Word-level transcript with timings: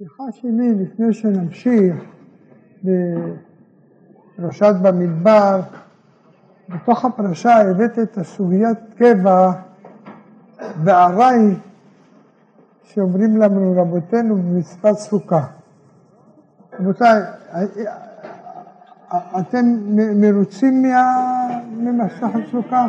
הפתיחה 0.00 0.24
שלי 0.32 0.74
לפני 0.74 1.12
שנמשיך 1.12 1.94
בפרשת 4.34 4.74
במדבר, 4.82 5.60
בתוך 6.68 7.04
הפרשה 7.04 7.70
הבאתי 7.70 8.02
את 8.02 8.18
הסוגיית 8.18 8.78
קבע 8.96 9.52
בערי 10.84 11.54
שאומרים 12.82 13.36
לנו 13.36 13.74
רבותינו 13.76 14.36
במצוות 14.36 14.98
סוכה. 14.98 15.44
רבותיי, 16.80 17.22
אתם 19.40 19.66
מרוצים 20.20 20.84
ממסכת 21.78 22.46
סוכה? 22.50 22.88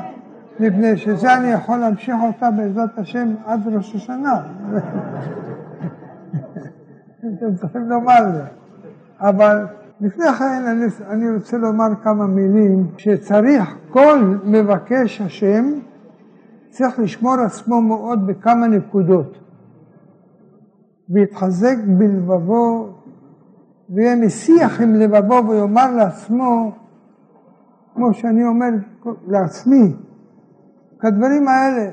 מפני 0.59 0.97
שזה 0.97 1.33
אני 1.33 1.47
יכול 1.47 1.77
להמשיך 1.77 2.15
אותה 2.23 2.51
בעזרת 2.51 2.97
השם 2.97 3.33
עד 3.45 3.67
ראש 3.67 3.95
השנה. 3.95 4.41
אתם 7.19 7.55
צריכים 7.55 7.89
לומר 7.89 8.19
לי. 8.33 8.43
אבל 9.19 9.65
לפני 10.01 10.25
כן 10.39 10.63
אני, 10.67 10.85
אני 11.09 11.35
רוצה 11.35 11.57
לומר 11.57 11.87
כמה 12.03 12.27
מילים, 12.27 12.87
שצריך 12.97 13.77
כל 13.89 14.37
מבקש 14.43 15.21
השם 15.21 15.65
צריך 16.69 16.99
לשמור 16.99 17.33
עצמו 17.33 17.81
מאוד 17.81 18.27
בכמה 18.27 18.67
נקודות. 18.67 19.37
ויתחזק 21.09 21.75
בלבבו, 21.97 22.93
ויהיה 23.89 24.15
משיח 24.15 24.81
עם 24.81 24.93
לבבו 24.95 25.47
ויאמר 25.49 25.91
לעצמו, 25.95 26.71
כמו 27.95 28.13
שאני 28.13 28.45
אומר 28.45 28.69
לעצמי, 29.27 29.93
כדברים 30.99 31.47
האלה, 31.47 31.91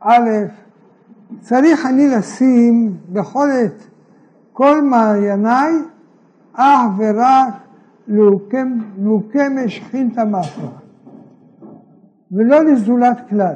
א', 0.00 0.28
צריך 1.40 1.86
אני 1.86 2.08
לשים 2.08 2.96
בכל 3.12 3.48
עת 3.50 3.89
כל 4.52 4.82
מעייניי 4.82 5.72
אך 6.52 6.90
ורק 6.98 7.54
לוקמי 8.98 9.68
שכינתא 9.68 10.24
מפרא, 10.24 10.68
ולא 12.32 12.64
לזולת 12.64 13.28
כלל. 13.28 13.54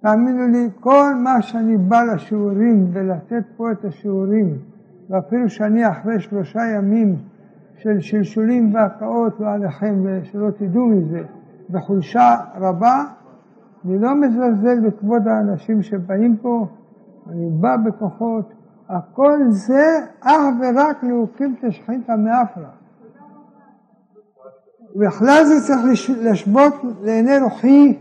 תאמינו 0.00 0.48
לי, 0.48 0.68
כל 0.80 1.14
מה 1.14 1.42
שאני 1.42 1.76
בא 1.76 2.02
לשיעורים 2.02 2.90
ולתת 2.92 3.42
פה 3.56 3.72
את 3.72 3.84
השיעורים, 3.84 4.58
ואפילו 5.10 5.50
שאני 5.50 5.88
אחרי 5.88 6.20
שלושה 6.20 6.60
ימים 6.76 7.16
של 7.76 8.00
שלשולים 8.00 8.74
והקאות 8.74 9.40
לא 9.40 9.52
עליכם 9.52 9.94
ושלא 10.02 10.50
תדעו 10.50 10.86
מזה, 10.86 11.22
בחולשה 11.70 12.36
רבה, 12.54 13.04
אני 13.84 13.98
לא 13.98 14.14
מזלזל 14.14 14.80
בכבוד 14.80 15.28
האנשים 15.28 15.82
שבאים 15.82 16.36
פה, 16.36 16.66
אני 17.30 17.48
בא 17.50 17.76
בכוחות, 17.76 18.52
הכל 18.88 19.38
זה 19.48 19.98
אך 20.20 20.40
ורק 20.60 21.02
להוקים 21.02 21.54
תשחית 21.60 22.10
מאפרה. 22.10 22.70
ובכלל 24.96 25.44
זה 25.44 25.66
צריך 25.66 26.10
לשבות 26.22 26.74
לעיני 27.02 27.38
רוחי 27.38 27.96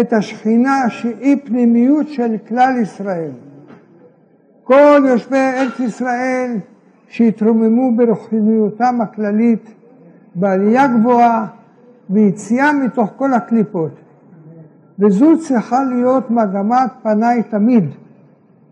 את 0.00 0.12
השכינה 0.12 0.90
שהיא 0.90 1.36
פנימיות 1.44 2.08
של 2.08 2.36
כלל 2.48 2.76
ישראל. 2.82 3.30
כל 4.64 5.02
יושבי 5.08 5.36
ארץ 5.36 5.80
ישראל 5.80 6.56
שהתרוממו 7.08 7.96
ברוחניותם 7.96 9.00
הכללית 9.00 9.74
בעלייה 10.34 10.86
גבוהה 10.86 11.46
ויציאה 12.10 12.72
מתוך 12.72 13.10
כל 13.16 13.32
הקליפות. 13.32 13.92
וזו 14.98 15.38
צריכה 15.38 15.84
להיות 15.84 16.30
מגמת 16.30 16.90
פניי 17.02 17.42
תמיד. 17.42 17.84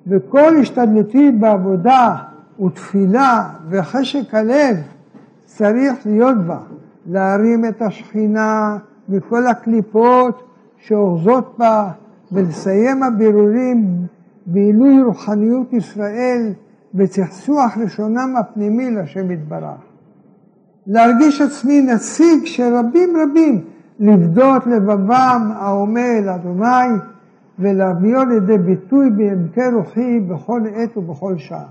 וכל 0.07 0.57
השתדלותי 0.61 1.31
בעבודה 1.31 2.17
ותפילה 2.65 3.49
וחשק 3.71 4.35
הלב 4.35 4.77
צריך 5.45 6.07
להיות 6.07 6.37
בה, 6.47 6.59
להרים 7.07 7.65
את 7.65 7.83
השכינה 7.83 8.79
מכל 9.09 9.47
הקליפות 9.47 10.43
שאוחזות 10.79 11.55
בה 11.59 11.91
ולסיים 12.33 13.03
הבירורים 13.03 14.07
בעילוי 14.47 15.03
רוחניות 15.03 15.73
ישראל 15.73 16.53
וצחצוח 16.95 17.77
לשונם 17.77 18.35
הפנימי 18.39 18.91
לשם 18.91 19.31
יתברך. 19.31 19.81
להרגיש 20.87 21.41
עצמי 21.41 21.83
נציג 21.83 22.45
של 22.45 22.75
רבים 22.75 23.17
רבים 23.17 23.65
לפדות 24.01 24.67
לבבם 24.67 25.51
אל 25.97 26.29
אדוני 26.29 26.99
ולהביאו 27.59 28.25
לידי 28.25 28.59
ביטוי 28.59 29.11
בעמקי 29.11 29.69
רוחי 29.75 30.21
בכל 30.21 30.61
עת 30.75 30.97
ובכל 30.97 31.39
שעה. 31.39 31.67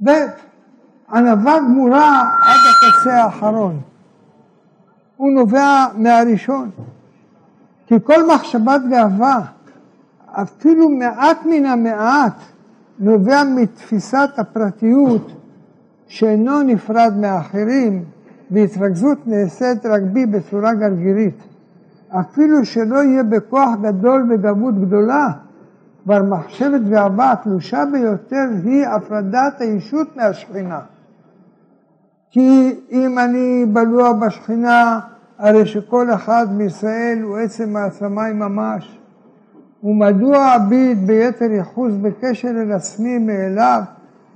וענווה 0.00 1.58
גמורה 1.58 2.22
עד 2.42 2.60
הקצה 2.70 3.24
האחרון. 3.24 3.80
הוא 5.16 5.30
נובע 5.32 5.86
מהראשון. 5.96 6.70
כי 7.86 7.94
כל 8.04 8.34
מחשבת 8.34 8.80
גאווה, 8.90 9.40
אפילו 10.26 10.88
מעט 10.88 11.38
מן 11.46 11.66
המעט, 11.66 12.34
נובע 12.98 13.42
מתפיסת 13.44 14.30
הפרטיות 14.36 15.32
שאינו 16.06 16.62
נפרד 16.62 17.12
מאחרים, 17.20 18.04
והתרכזות 18.50 19.18
נעשית 19.26 19.86
רק 19.86 20.02
בי 20.02 20.26
בצורה 20.26 20.74
גרגירית. 20.74 21.51
אפילו 22.20 22.64
שלא 22.64 23.02
יהיה 23.02 23.22
בכוח 23.22 23.70
גדול 23.82 24.26
וגבות 24.30 24.80
גדולה, 24.80 25.28
כבר 26.04 26.22
מחשבת 26.22 26.80
גאווה 26.80 27.32
התלושה 27.32 27.84
ביותר 27.92 28.48
היא 28.64 28.86
הפרדת 28.86 29.60
הישות 29.60 30.16
מהשכינה. 30.16 30.80
כי 32.30 32.80
אם 32.90 33.18
אני 33.18 33.66
בלוע 33.72 34.12
בשכינה, 34.12 35.00
הרי 35.38 35.66
שכל 35.66 36.10
אחד 36.14 36.46
מישראל 36.50 37.18
הוא 37.22 37.38
עצם 37.38 37.76
העצמי 37.76 38.32
ממש. 38.34 38.98
ומדוע 39.82 40.56
אביט 40.56 40.98
ביתר 41.06 41.52
יחוס 41.52 41.92
בקשר 42.02 42.48
אל 42.48 42.72
עצמי 42.72 43.18
מאליו, 43.18 43.82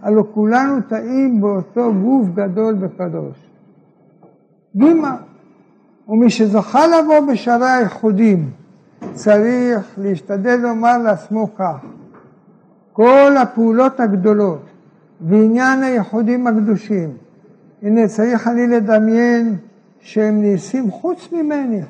הלא 0.03 0.25
כולנו 0.35 0.81
תאים 0.89 1.41
באותו 1.41 1.93
גוף 2.03 2.29
גדול 2.35 2.77
וקדוש. 2.81 3.51
גימה, 4.77 5.17
ומי 6.09 6.31
שזוכה 6.31 6.87
לבוא 6.87 7.21
בשערי 7.33 7.71
הייחודים, 7.71 8.51
צריך 9.13 9.95
להשתדל 9.99 10.57
לומר 10.57 10.99
לעצמו 10.99 11.55
כך: 11.55 11.77
כל 12.93 13.33
הפעולות 13.43 14.01
הגדולות 14.01 14.63
ועניין 15.21 15.83
הייחודים 15.83 16.47
הקדושים, 16.47 17.11
הנה 17.83 18.09
צריך 18.09 18.49
אני 18.49 18.67
לדמיין 18.67 19.57
שהם 20.01 20.43
נעשים 20.43 20.91
חוץ 20.91 21.29
ממני, 21.33 21.83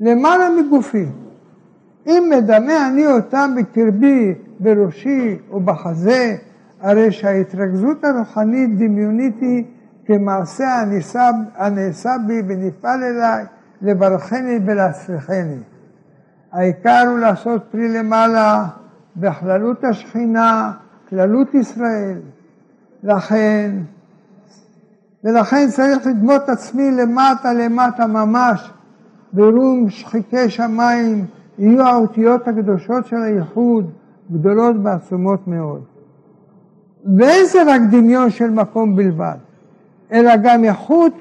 למעלה 0.00 0.48
מגופי. 0.60 1.06
אם 2.06 2.32
מדמה 2.36 2.88
אני 2.88 3.06
אותם 3.06 3.54
בקרבי, 3.56 4.34
בראשי 4.60 5.36
או 5.50 5.60
בחזה, 5.60 6.36
הרי 6.80 7.12
שההתרכזות 7.12 8.04
הרוחנית 8.04 8.78
דמיונית 8.78 9.40
היא 9.40 9.64
כמעשה 10.12 10.80
הנעשה, 10.80 11.30
הנעשה 11.56 12.10
בי 12.26 12.42
ונפעל 12.48 13.02
אליי 13.02 13.44
לברכני 13.82 14.58
ולהצליחני. 14.66 15.58
העיקר 16.52 17.04
הוא 17.08 17.18
לעשות 17.18 17.62
פרי 17.70 17.88
למעלה 17.88 18.66
בכללות 19.16 19.84
השכינה, 19.84 20.72
כללות 21.08 21.54
ישראל. 21.54 22.18
לכן, 23.02 23.70
ולכן 25.24 25.68
צריך 25.70 26.06
לדמות 26.06 26.48
עצמי 26.48 26.90
למטה 26.90 27.52
למטה 27.52 28.06
ממש, 28.06 28.70
ברום 29.32 29.90
שחיקי 29.90 30.50
שמיים 30.50 31.26
יהיו 31.58 31.82
האותיות 31.86 32.48
הקדושות 32.48 33.06
של 33.06 33.22
הייחוד 33.22 33.90
גדולות 34.32 34.76
ועצומות 34.82 35.48
מאוד. 35.48 35.82
ואין 37.18 37.46
זה 37.46 37.62
רק 37.66 37.80
דמיון 37.90 38.30
של 38.30 38.50
מקום 38.50 38.96
בלבד. 38.96 39.36
אלא 40.12 40.36
גם 40.42 40.64
איכות 40.64 41.12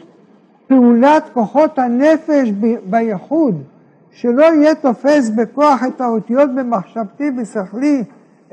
פעולת 0.68 1.24
כוחות 1.34 1.80
הנפש 1.80 2.52
בייחוד, 2.86 3.64
שלא 4.12 4.44
יהיה 4.44 4.76
תופס 4.76 5.30
בכוח 5.30 5.84
את 5.84 6.02
האותיות 6.02 6.56
במחשבתי 6.56 7.32
ושכלי, 7.38 8.04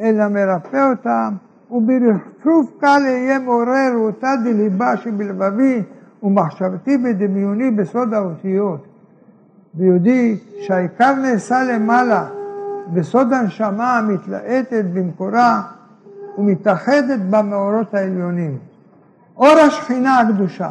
אלא 0.01 0.29
מרפא 0.29 0.91
אותם, 0.91 1.35
וברפרוף 1.71 2.71
קל 2.81 3.03
אהיה 3.05 3.39
מעורר 3.39 3.93
אותה 3.95 4.35
דליבה 4.45 4.97
שבלבבי 4.97 5.83
ומחשבתי 6.23 6.99
ודמיוני 7.05 7.71
בסוד 7.71 8.15
האותיות. 8.15 8.87
ויודעי 9.75 10.37
שהעיקר 10.61 11.15
נעשה 11.15 11.63
למעלה, 11.63 12.27
בסוד 12.93 13.33
הנשמה 13.33 13.99
המתלהטת 13.99 14.85
במקורה 14.95 15.63
ומתאחדת 16.39 17.21
במאורות 17.31 17.95
העליונים. 17.95 18.59
אור 19.39 19.59
השכינה 19.59 20.21
הקדושה, 20.21 20.71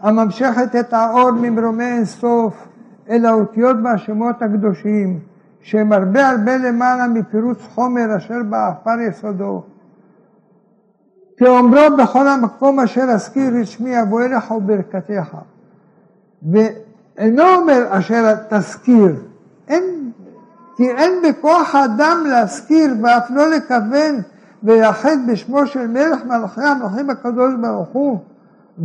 המשכת 0.00 0.76
את 0.80 0.92
האור 0.92 1.30
ממרומי 1.30 1.84
אינסוף 1.84 2.68
אל 3.10 3.26
האותיות 3.26 3.76
והשמות 3.84 4.42
הקדושים, 4.42 5.20
שהם 5.60 5.92
הרבה 5.92 6.28
הרבה 6.28 6.56
למעלה 6.56 7.06
מפירוץ 7.08 7.58
חומר 7.74 8.16
אשר 8.16 8.42
בעפר 8.48 9.00
יסודו. 9.08 9.62
כאומרו 11.36 11.96
בכל 11.98 12.28
המקום 12.28 12.80
אשר 12.80 13.02
אזכיר 13.02 13.60
את 13.60 13.66
שמי 13.66 14.02
אבוא 14.02 14.22
אליך 14.22 14.50
וברכתך. 14.50 15.36
ואינו 16.52 17.42
אומר 17.56 17.86
אשר 17.88 18.34
תזכיר, 18.48 19.16
אין, 19.68 20.10
כי 20.76 20.90
אין 20.90 21.12
בכוח 21.28 21.74
האדם 21.74 22.24
להזכיר 22.26 22.94
ואף 23.02 23.30
לא 23.30 23.50
לכוון 23.50 24.22
ויחד 24.62 25.16
בשמו 25.28 25.66
של 25.66 25.86
מלך 25.86 26.24
מלכי 26.24 26.62
המלכים 26.62 27.10
הקדוש 27.10 27.54
ברוך 27.60 27.88
הוא, 27.88 28.18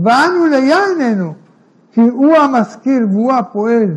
ואנו 0.03 0.45
לייננו, 0.45 1.33
כי 1.91 2.01
הוא 2.01 2.35
המזכיר 2.38 3.07
והוא 3.12 3.33
הפועל, 3.33 3.91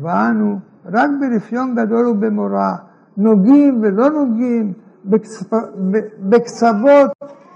ואנו 0.00 0.58
רק 0.86 1.10
ברפיון 1.20 1.74
גדול 1.74 2.06
ובמורא, 2.06 2.72
נוגעים 3.16 3.78
ולא 3.82 4.10
נוגעים, 4.10 4.72
בקצוות 6.18 7.10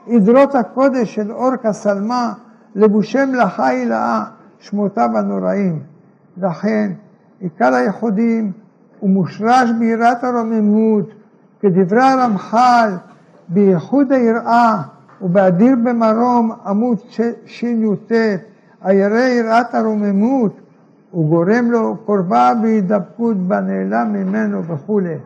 עדרות 0.09 0.55
הקודש 0.55 1.15
של 1.15 1.33
אור 1.33 1.57
כסלמה, 1.57 2.33
לבושי 2.75 3.25
מלאכה 3.25 3.67
הילאה, 3.67 4.25
שמותיו 4.59 5.19
הנוראים. 5.19 5.81
לכן, 6.37 6.93
עיקר 7.41 7.75
הייחודים 7.75 8.53
הוא 9.01 9.11
מושרש 9.11 9.71
ביראת 9.79 10.25
הרוממות, 10.25 11.11
כדברי 11.61 12.03
הרמח"ל, 12.03 12.91
בייחוד 13.49 14.13
היראה 14.13 14.83
ובאדיר 15.23 15.77
במרום, 15.85 16.53
עמוד 16.67 16.99
שי"ט, 17.47 18.13
הירא 18.83 19.21
יראת 19.21 19.75
הרוממות, 19.75 20.61
הוא 21.11 21.29
גורם 21.29 21.71
לו 21.71 21.97
קורבה 22.07 22.53
והידבקות 22.63 23.37
בנעלם 23.37 24.13
ממנו 24.13 24.65
וכולי. 24.65 25.17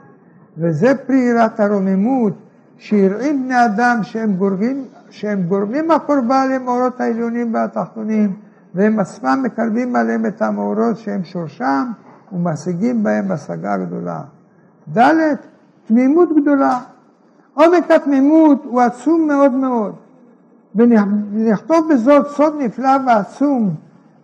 וזה 0.58 0.94
פרי 1.06 1.16
יראת 1.16 1.60
הרוממות, 1.60 2.32
שיראים 2.78 3.44
בני 3.44 3.64
אדם 3.64 3.98
שהם 4.02 4.32
גורמים, 4.32 4.84
שהם 5.10 5.42
גורמים 5.42 5.90
הקורבה 5.90 6.46
למאורות 6.46 7.00
העליונים 7.00 7.54
והתחתונים, 7.54 8.32
והם 8.74 8.98
עצמם 9.00 9.40
מקרבים 9.44 9.96
עליהם 9.96 10.26
את 10.26 10.42
המאורות 10.42 10.96
שהם 10.96 11.24
שורשם, 11.24 11.86
ומשיגים 12.32 13.02
בהם 13.02 13.30
השגה 13.30 13.76
גדולה. 13.76 14.20
ד' 14.96 15.34
תמימות 15.86 16.28
גדולה. 16.42 16.78
עומק 17.60 17.90
התמימות 17.90 18.62
הוא 18.64 18.80
עצום 18.80 19.26
מאוד 19.28 19.52
מאוד. 19.52 19.92
ונכתוב 20.74 21.92
בזאת 21.92 22.26
סוד 22.28 22.54
נפלא 22.58 22.96
ועצום 23.06 23.74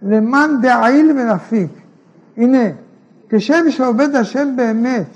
למען 0.03 0.61
דעיל 0.61 1.11
ונפיק. 1.11 1.71
הנה, 2.37 2.65
כשם 3.29 3.71
שעובד 3.71 4.15
השם 4.15 4.57
באמת, 4.57 5.07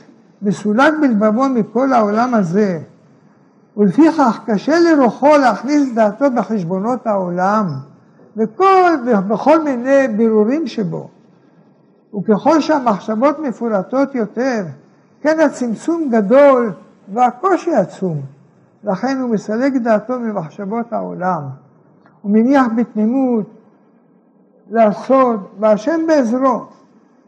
מסולק 0.42 0.94
בלבבו 1.00 1.48
מכל 1.48 1.92
העולם 1.92 2.34
הזה, 2.34 2.78
ולפיכך 3.76 4.40
קשה 4.46 4.80
לרוחו 4.80 5.36
להכניס 5.36 5.94
דעתו 5.94 6.30
בחשבונות 6.36 7.06
העולם, 7.06 7.66
וכל, 8.36 8.90
בכל 9.28 9.62
מיני 9.62 10.08
בירורים 10.08 10.66
שבו. 10.66 11.08
וככל 12.14 12.60
שהמחשבות 12.60 13.38
מפורטות 13.38 14.14
יותר, 14.14 14.64
כן 15.22 15.40
הצמצום 15.40 16.08
גדול 16.10 16.72
והקושי 17.14 17.74
עצום. 17.74 18.20
לכן 18.84 19.18
הוא 19.20 19.30
מסלק 19.30 19.72
דעתו 19.72 20.20
ממחשבות 20.20 20.92
העולם. 20.92 21.42
הוא 22.22 22.32
מניח 22.32 22.66
בתמימות 22.76 23.46
לעשות, 24.70 25.40
והשם 25.60 26.00
בעזרו, 26.06 26.64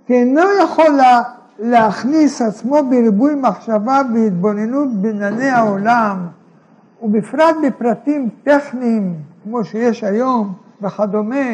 כי 0.07 0.13
אינו 0.13 0.41
יכול 0.65 0.89
לה, 0.97 1.23
להכניס 1.59 2.43
עצמו 2.43 2.77
בריבוי 2.91 3.35
מחשבה 3.35 4.01
והתבוננות 4.15 4.89
בענייני 4.93 5.49
העולם, 5.49 6.27
ובפרט 7.03 7.57
בפרטים 7.67 8.29
טכניים, 8.45 9.15
כמו 9.45 9.65
שיש 9.65 10.05
היום 10.05 10.53
וכדומה, 10.83 11.47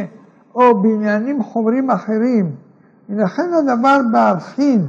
או 0.54 0.82
בעניינים 0.82 1.42
חומרים 1.42 1.90
אחרים. 1.90 2.50
ולכן 3.08 3.50
הדבר 3.52 4.00
בהבחין 4.12 4.86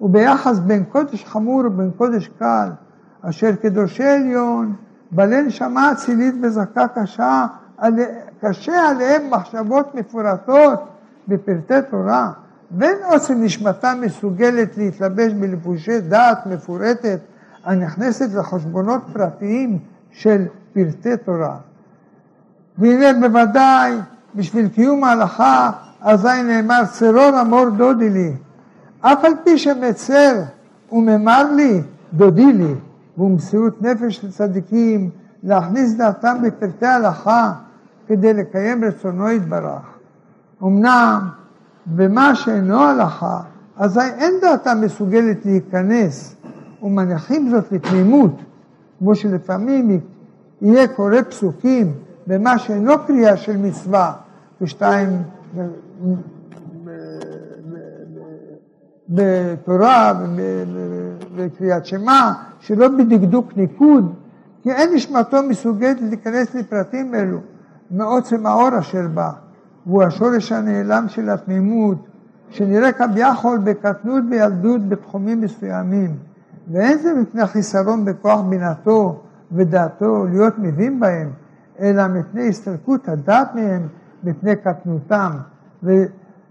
וביחס 0.00 0.58
בין 0.58 0.84
קודש 0.84 1.24
חמור 1.24 1.62
ובין 1.66 1.90
קודש 1.96 2.28
קל, 2.38 2.68
אשר 3.22 3.52
קדושי 3.52 4.04
עליון, 4.04 4.74
בעלי 5.10 5.42
נשמה 5.42 5.92
אצילית 5.92 6.34
וזכה 6.42 6.88
קשה, 6.88 7.46
קשה 8.40 8.88
עליהם 8.88 9.30
מחשבות 9.30 9.94
מפורטות 9.94 10.88
בפרטי 11.28 11.74
תורה, 11.90 12.32
ואין 12.70 12.96
עוצם 13.04 13.42
נשמתם 13.42 13.98
מסוגלת 14.00 14.76
להתלבש 14.76 15.32
בלבושי 15.32 16.00
דעת 16.00 16.46
מפורטת 16.46 17.20
הנכנסת 17.64 18.34
לחשבונות 18.34 19.00
פרטיים 19.12 19.78
של 20.10 20.44
פרטי 20.72 21.16
תורה. 21.16 21.56
והנה 22.78 23.28
בוודאי 23.28 23.98
בשביל 24.34 24.68
קיום 24.68 25.04
ההלכה 25.04 25.70
אזי 26.00 26.42
נאמר 26.44 26.82
צרור 26.92 27.40
אמור 27.40 27.68
דודי 27.68 28.10
לי, 28.10 28.32
אף 29.00 29.24
על 29.24 29.32
פי 29.44 29.58
שמצר 29.58 30.42
וממר 30.92 31.52
לי 31.52 31.82
דודי 32.12 32.52
לי, 32.52 32.74
ומסירות 33.18 33.82
נפש 33.82 34.24
לצדיקים 34.24 35.10
להכניס 35.42 35.94
דעתם 35.94 36.36
בפרטי 36.42 36.86
הלכה 36.86 37.52
כדי 38.06 38.34
לקיים 38.34 38.84
רצונו 38.84 39.30
יתברך. 39.30 39.98
אמנם 40.62 41.28
במה 41.86 42.34
שאינו 42.34 42.80
הלכה, 42.80 43.40
אזי 43.76 44.00
אין 44.00 44.34
דעתם 44.42 44.80
מסוגלת 44.80 45.46
להיכנס, 45.46 46.36
ומניחים 46.82 47.50
זאת 47.50 47.72
לתמימות, 47.72 48.42
כמו 48.98 49.14
שלפעמים 49.14 50.00
יהיה 50.62 50.88
קורא 50.88 51.22
פסוקים 51.28 51.92
במה 52.26 52.58
שאינו 52.58 52.92
קריאה 53.06 53.36
של 53.36 53.56
מצווה, 53.56 54.12
ושתיים 54.60 55.22
בתורה 59.08 60.12
ובקריאת 61.34 61.86
שמע, 61.86 62.32
שלא 62.60 62.88
בדקדוק 62.88 63.56
ניקוד, 63.56 64.14
כי 64.62 64.72
אין 64.72 64.94
נשמתו 64.94 65.42
מסוגלת 65.42 66.00
להיכנס 66.00 66.54
לפרטים 66.54 67.14
אלו. 67.14 67.38
מעוצם 67.90 68.46
האור 68.46 68.78
אשר 68.78 69.06
בה, 69.14 69.30
והוא 69.86 70.02
השורש 70.02 70.52
הנעלם 70.52 71.08
של 71.08 71.30
התמימות, 71.30 72.06
שנראה 72.50 72.92
כביכול 72.92 73.58
בקטנות 73.58 74.24
וילדות 74.30 74.88
בתחומים 74.88 75.40
מסוימים, 75.40 76.16
ואין 76.72 76.98
זה 76.98 77.14
מפני 77.14 77.46
חיסרון 77.46 78.04
בכוח 78.04 78.40
בינתו 78.40 79.20
ודעתו 79.52 80.26
להיות 80.30 80.54
מבין 80.58 81.00
בהם, 81.00 81.30
אלא 81.80 82.06
מפני 82.06 82.48
הסתלקות 82.48 83.08
הדעת 83.08 83.54
מהם, 83.54 83.88
מפני 84.24 84.56
קטנותם. 84.56 85.30
ו- 85.82 86.04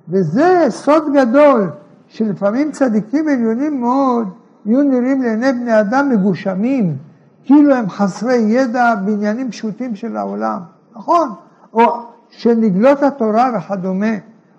וזה 0.09 0.65
סוד 0.69 1.03
גדול, 1.13 1.69
שלפעמים 2.17 2.71
צדיקים 2.71 3.27
עליונים 3.27 3.81
מאוד 3.81 4.27
יהיו 4.65 4.83
נראים 4.83 5.21
לעיני 5.21 5.53
בני 5.53 5.79
אדם 5.79 6.09
מגושמים, 6.09 6.97
כאילו 7.43 7.75
הם 7.75 7.89
חסרי 7.89 8.35
ידע 8.35 8.95
בעניינים 8.95 9.51
פשוטים 9.51 9.95
של 9.95 10.17
העולם. 10.17 10.59
נכון, 10.95 11.29
או 11.73 12.05
של 12.29 12.53
נגלות 12.53 13.03
התורה 13.03 13.51
וכדומה, 13.57 14.15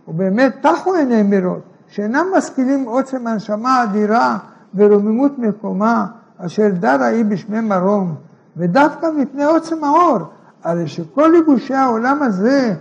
ובאמת 0.08 0.54
טחו 0.60 0.94
עיניהם 0.94 1.30
מראות, 1.30 1.62
שאינם 1.88 2.26
משכילים 2.36 2.84
עוצם 2.84 3.26
הנשמה 3.26 3.80
האדירה 3.80 4.38
ורוממות 4.74 5.38
מקומה, 5.38 6.06
אשר 6.38 6.68
דרה 6.80 7.06
היא 7.06 7.24
בשמי 7.24 7.60
מרום, 7.60 8.14
ודווקא 8.56 9.06
מפני 9.16 9.44
עוצם 9.44 9.84
האור, 9.84 10.18
הרי 10.64 10.88
שכל 10.88 11.28
ליבושי 11.32 11.74
העולם 11.74 12.22
הזה 12.22 12.74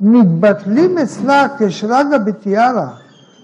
מתבטלים 0.00 0.98
אצלה 0.98 1.46
כשרגא 1.58 2.18
בתיארה, 2.18 3.01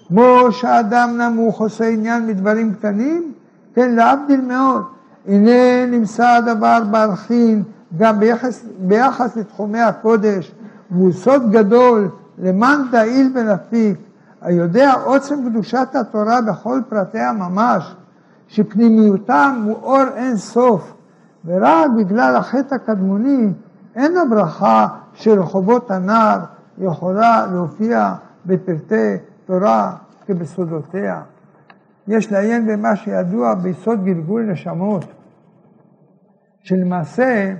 כמו 0.08 0.52
שאדם 0.52 1.16
נמוך 1.20 1.60
עושה 1.60 1.88
עניין 1.88 2.26
מדברים 2.26 2.74
קטנים, 2.74 3.32
כן, 3.74 3.94
להבדיל 3.94 4.40
מאוד. 4.40 4.82
הנה 5.26 5.86
נמצא 5.86 6.28
הדבר 6.28 6.82
בערכין 6.90 7.62
גם 7.98 8.20
ביחס, 8.20 8.64
ביחס 8.78 9.36
לתחומי 9.36 9.80
הקודש, 9.80 10.52
והוא 10.90 11.12
סוד 11.12 11.50
גדול 11.50 12.08
למען 12.38 12.80
תעיל 12.90 13.32
ונפיק, 13.34 13.98
היודע 14.42 14.92
עוצם 14.92 15.48
קדושת 15.50 15.88
התורה 15.94 16.40
בכל 16.40 16.80
פרטיה 16.88 17.32
ממש, 17.32 17.94
שפנימיותם 18.48 19.62
הוא 19.64 19.76
אור 19.82 20.04
אין 20.16 20.36
סוף, 20.36 20.92
ורק 21.46 21.90
בגלל 21.96 22.36
החטא 22.36 22.74
הקדמוני 22.74 23.52
אין 23.96 24.16
הברכה 24.16 24.86
של 25.14 25.40
רחובות 25.40 25.90
הנער 25.90 26.38
יכולה 26.78 27.46
להופיע 27.52 28.14
בפרטי 28.46 29.16
תורה 29.48 29.96
כבסודותיה. 30.26 31.22
יש 32.08 32.32
לעיין 32.32 32.66
במה 32.66 32.96
שידוע 32.96 33.54
ביסוד 33.54 34.04
גלגול 34.04 34.42
נשמות, 34.42 35.04
שלמעשה 36.60 37.54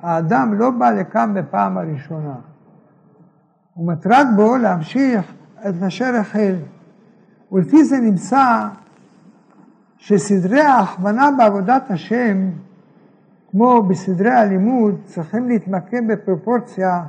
האדם 0.00 0.54
לא 0.54 0.70
בא 0.70 0.90
לכאן 0.90 1.34
בפעם 1.34 1.78
הראשונה. 1.78 2.34
ומטרת 3.76 4.26
בו 4.36 4.56
להמשיך 4.56 5.34
את 5.68 5.82
אשר 5.86 6.14
החל. 6.20 6.54
ולפי 7.52 7.84
זה 7.84 8.00
נמצא 8.00 8.68
שסדרי 9.96 10.60
ההכוונה 10.60 11.30
בעבודת 11.38 11.90
השם, 11.90 12.50
כמו 13.50 13.82
בסדרי 13.82 14.30
הלימוד, 14.30 14.94
צריכים 15.04 15.48
להתמקד 15.48 16.02
בפרופורציה 16.08 17.04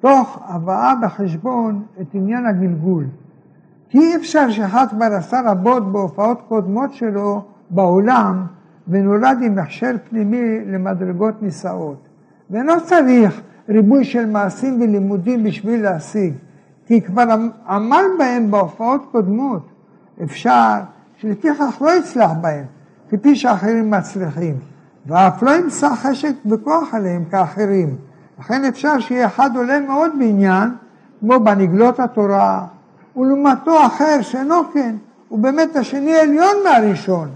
תוך 0.00 0.42
הבאה 0.44 0.94
בחשבון 1.02 1.86
את 2.00 2.14
עניין 2.14 2.46
הגלגול. 2.46 3.04
כי 3.88 3.98
אי 3.98 4.16
אפשר 4.16 4.50
שאחד 4.50 4.86
כבר 4.90 5.14
עשה 5.14 5.40
רבות 5.44 5.92
בהופעות 5.92 6.42
קודמות 6.48 6.92
שלו 6.92 7.42
בעולם 7.70 8.46
ונולד 8.88 9.38
עם 9.42 9.58
הכשר 9.58 9.92
פנימי 10.10 10.64
למדרגות 10.66 11.42
נישאות. 11.42 12.06
ואינו 12.50 12.72
צריך 12.84 13.40
ריבוי 13.68 14.04
של 14.04 14.26
מעשים 14.26 14.80
ולימודים 14.80 15.44
בשביל 15.44 15.82
להשיג, 15.82 16.34
כי 16.86 17.02
כבר 17.02 17.24
עמל 17.68 18.04
בהם 18.18 18.50
בהופעות 18.50 19.06
קודמות. 19.12 19.68
אפשר 20.22 20.74
שלפיכך 21.16 21.78
לא 21.80 21.98
יצלח 21.98 22.30
בהם, 22.40 22.64
כפי 23.10 23.36
שאחרים 23.36 23.90
מצליחים, 23.90 24.54
ואף 25.06 25.42
לא 25.42 25.50
ימצא 25.50 25.94
חשק 25.94 26.32
וכוח 26.46 26.94
עליהם 26.94 27.24
כאחרים. 27.24 27.96
לכן 28.38 28.64
אפשר 28.64 28.98
שיהיה 28.98 29.26
אחד 29.26 29.56
עולה 29.56 29.80
מאוד 29.80 30.10
בעניין, 30.18 30.70
כמו 31.20 31.40
בנגלות 31.40 32.00
התורה, 32.00 32.66
ולעומתו 33.16 33.86
אחר 33.86 34.22
שאינו 34.22 34.54
כן, 34.72 34.96
הוא 35.28 35.38
באמת 35.38 35.76
השני 35.76 36.16
עליון 36.16 36.54
מהראשון, 36.64 37.28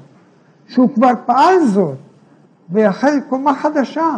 שהוא 0.66 0.94
כבר 0.94 1.12
פעל 1.26 1.66
זאת, 1.66 1.98
ויחל 2.70 3.20
קומה 3.28 3.54
חדשה, 3.54 4.16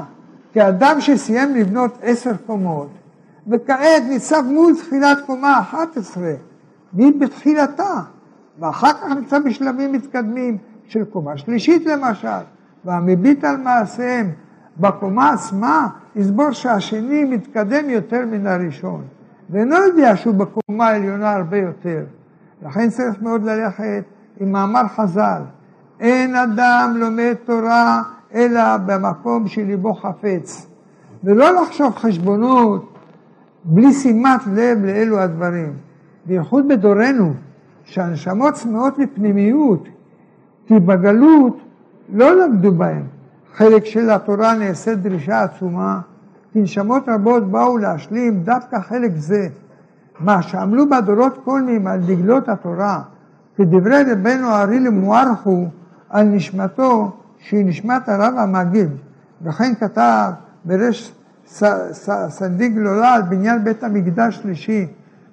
כאדם 0.53 1.01
שסיים 1.01 1.55
לבנות 1.55 1.99
עשר 2.03 2.33
קומות, 2.47 2.89
וכעת 3.47 4.03
ניצב 4.09 4.43
מול 4.47 4.77
תחילת 4.77 5.19
קומה 5.27 5.61
אחת 5.61 5.97
עשרה, 5.97 6.35
והיא 6.93 7.13
בתחילתה, 7.21 8.01
ואחר 8.59 8.93
כך 8.93 9.05
נמצא 9.05 9.39
בשלבים 9.39 9.93
מתקדמים 9.93 10.59
של 10.89 11.05
קומה 11.05 11.37
שלישית 11.37 11.87
למשל, 11.87 12.29
והמביט 12.85 13.45
על 13.45 13.57
מעשיהם 13.57 14.31
בקומה 14.81 15.31
עצמה, 15.31 15.89
יסבור 16.17 16.53
שהשני 16.53 17.25
מתקדם 17.25 17.91
יותר 17.91 18.27
מן 18.27 18.47
הראשון, 18.47 19.05
ואינו 19.53 19.77
יודע 19.77 20.17
שהוא 20.17 20.35
בקומה 20.35 20.89
העליונה 20.89 21.33
הרבה 21.33 21.57
יותר. 21.57 22.05
לכן 22.63 22.91
צריך 22.91 23.23
מאוד 23.23 23.45
ללכת 23.45 24.05
עם 24.41 24.53
מאמר 24.53 24.89
חז"ל, 24.89 25.43
אין 26.01 26.37
אדם 26.37 26.95
לומד 26.97 27.35
תורה 27.45 28.03
אלא 28.35 28.77
במקום 28.77 29.49
שליבו 29.49 29.95
חפץ, 29.95 30.67
ולא 31.25 31.63
לחשוב 31.63 31.95
חשבונות 31.95 32.99
בלי 33.65 33.93
שימת 33.93 34.41
לב 34.55 34.85
לאלו 34.85 35.19
הדברים. 35.19 35.73
בייחוד 36.27 36.69
בדורנו, 36.69 37.35
שהנשמות 37.85 38.55
צמאות 38.55 38.99
לפנימיות, 38.99 39.89
כי 40.67 40.75
בגלות 40.81 41.57
לא 42.09 42.37
למדו 42.37 42.73
בהם. 42.73 43.03
חלק 43.55 43.85
של 43.85 44.11
התורה 44.11 44.55
נעשית 44.55 44.99
דרישה 44.99 45.43
עצומה, 45.43 46.01
כי 46.53 46.61
נשמות 46.61 47.09
רבות 47.09 47.51
באו 47.51 47.79
להשלים 47.79 48.43
דווקא 48.43 48.81
חלק 48.81 49.13
זה. 49.17 49.49
מה 50.21 50.43
שעמלו 50.43 50.89
בדורות 50.91 51.39
קולמים 51.45 51.87
על 51.87 52.01
דגלות 52.01 52.49
התורה, 52.49 53.03
כדברי 53.57 54.03
רבנו 54.13 54.47
הארי 54.47 54.81
למוארכו 54.81 55.67
על 56.11 56.27
נשמתו, 56.27 57.17
שהיא 57.39 57.67
נשמת 57.67 58.09
הרב 58.09 58.35
המגיד, 58.39 58.89
וכן 59.43 59.75
כתב 59.75 60.31
ברש 60.65 61.15
סנדי 62.29 62.69
גלולה 62.69 63.15
על 63.15 63.23
בניין 63.23 63.65
בית 63.65 63.85
המקדש 63.85 64.37
שלישי, 64.37 64.87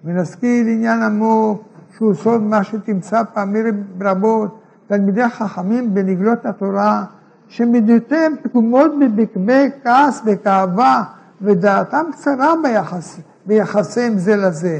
ונזכיר 0.05 0.65
עניין 0.65 1.03
עמוק 1.03 1.63
שהוא 1.97 2.13
סוד 2.13 2.41
מה 2.41 2.63
שתמצא 2.63 3.23
פעמים 3.33 3.83
רבות 4.01 4.59
תלמידי 4.87 5.29
חכמים 5.29 5.93
בנגלות 5.93 6.45
התורה, 6.45 7.05
שמידותיהם 7.49 8.35
פגומות 8.43 8.91
בבקבי 8.99 9.69
כעס 9.83 10.21
וכאבה, 10.25 11.03
ודעתם 11.41 12.05
קצרה 12.11 12.53
ביחס, 12.63 13.19
ביחסיהם 13.45 14.17
זה 14.17 14.35
לזה. 14.35 14.79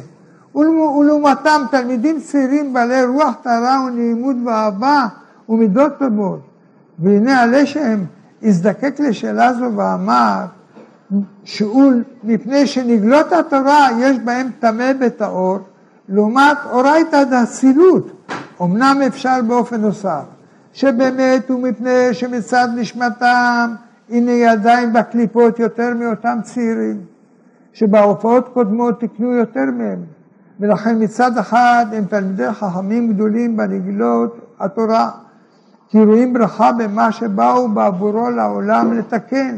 ולעומתם 0.55 1.61
תלמידים 1.71 2.19
צעירים 2.19 2.73
בעלי 2.73 3.03
רוח 3.03 3.35
טהרה 3.43 3.83
ונעימות 3.87 4.35
ואהבה 4.45 5.05
ומידות 5.49 5.91
טובות. 5.99 6.39
והנה 6.99 7.41
עלי 7.41 7.65
שהם 7.65 8.05
הזדקק 8.43 8.99
לשאלה 8.99 9.53
זו 9.53 9.65
ואמר, 9.75 10.45
שאול, 11.43 12.03
מפני 12.23 12.67
שנגלות 12.67 13.33
התורה 13.33 13.87
יש 13.99 14.19
בהם 14.19 14.49
טמא 14.59 14.91
וטהור, 14.99 15.57
לעומת 16.09 16.57
אורייתא 16.71 17.23
דאצילות, 17.23 18.11
אמנם 18.61 19.01
אפשר 19.07 19.39
באופן 19.47 19.81
נוסף, 19.81 20.23
שבאמת 20.73 21.49
הוא 21.49 21.63
מפני 21.63 22.13
שמצד 22.13 22.67
נשמתם 22.75 23.75
הנה 24.09 24.31
ידיים 24.31 24.93
בקליפות 24.93 25.59
יותר 25.59 25.93
מאותם 25.93 26.39
צעירים, 26.43 27.01
שבהופעות 27.73 28.49
קודמות 28.53 28.99
תקנו 28.99 29.31
יותר 29.31 29.65
מהם, 29.77 29.99
ולכן 30.59 31.03
מצד 31.03 31.37
אחד 31.37 31.85
הם 31.91 32.05
תלמידי 32.05 32.51
חכמים 32.51 33.13
גדולים 33.13 33.57
בנגילות 33.57 34.37
התורה, 34.59 35.09
כי 35.89 36.03
רואים 36.03 36.33
ברכה 36.33 36.71
במה 36.71 37.11
שבאו 37.11 37.69
בעבורו 37.69 38.29
לעולם 38.29 38.93
לתקן, 38.93 39.57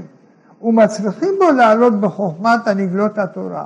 ומצליחים 0.62 1.30
בו 1.40 1.52
לעלות 1.52 2.02
בחוכמת 2.02 2.68
הנגלות 2.68 3.18
התורה. 3.18 3.66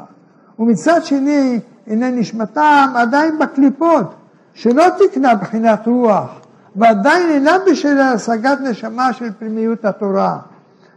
ומצד 0.59 1.03
שני, 1.03 1.59
הנה 1.87 2.11
נשמתם 2.11 2.93
עדיין 2.95 3.39
בקליפות, 3.39 4.15
שלא 4.53 4.85
תקנה 4.99 5.35
בחינת 5.35 5.87
רוח, 5.87 6.44
ועדיין 6.75 7.29
אינה 7.29 7.57
בשל 7.71 7.97
השגת 7.97 8.57
נשמה 8.61 9.13
של 9.13 9.29
פנימיות 9.39 9.85
התורה. 9.85 10.37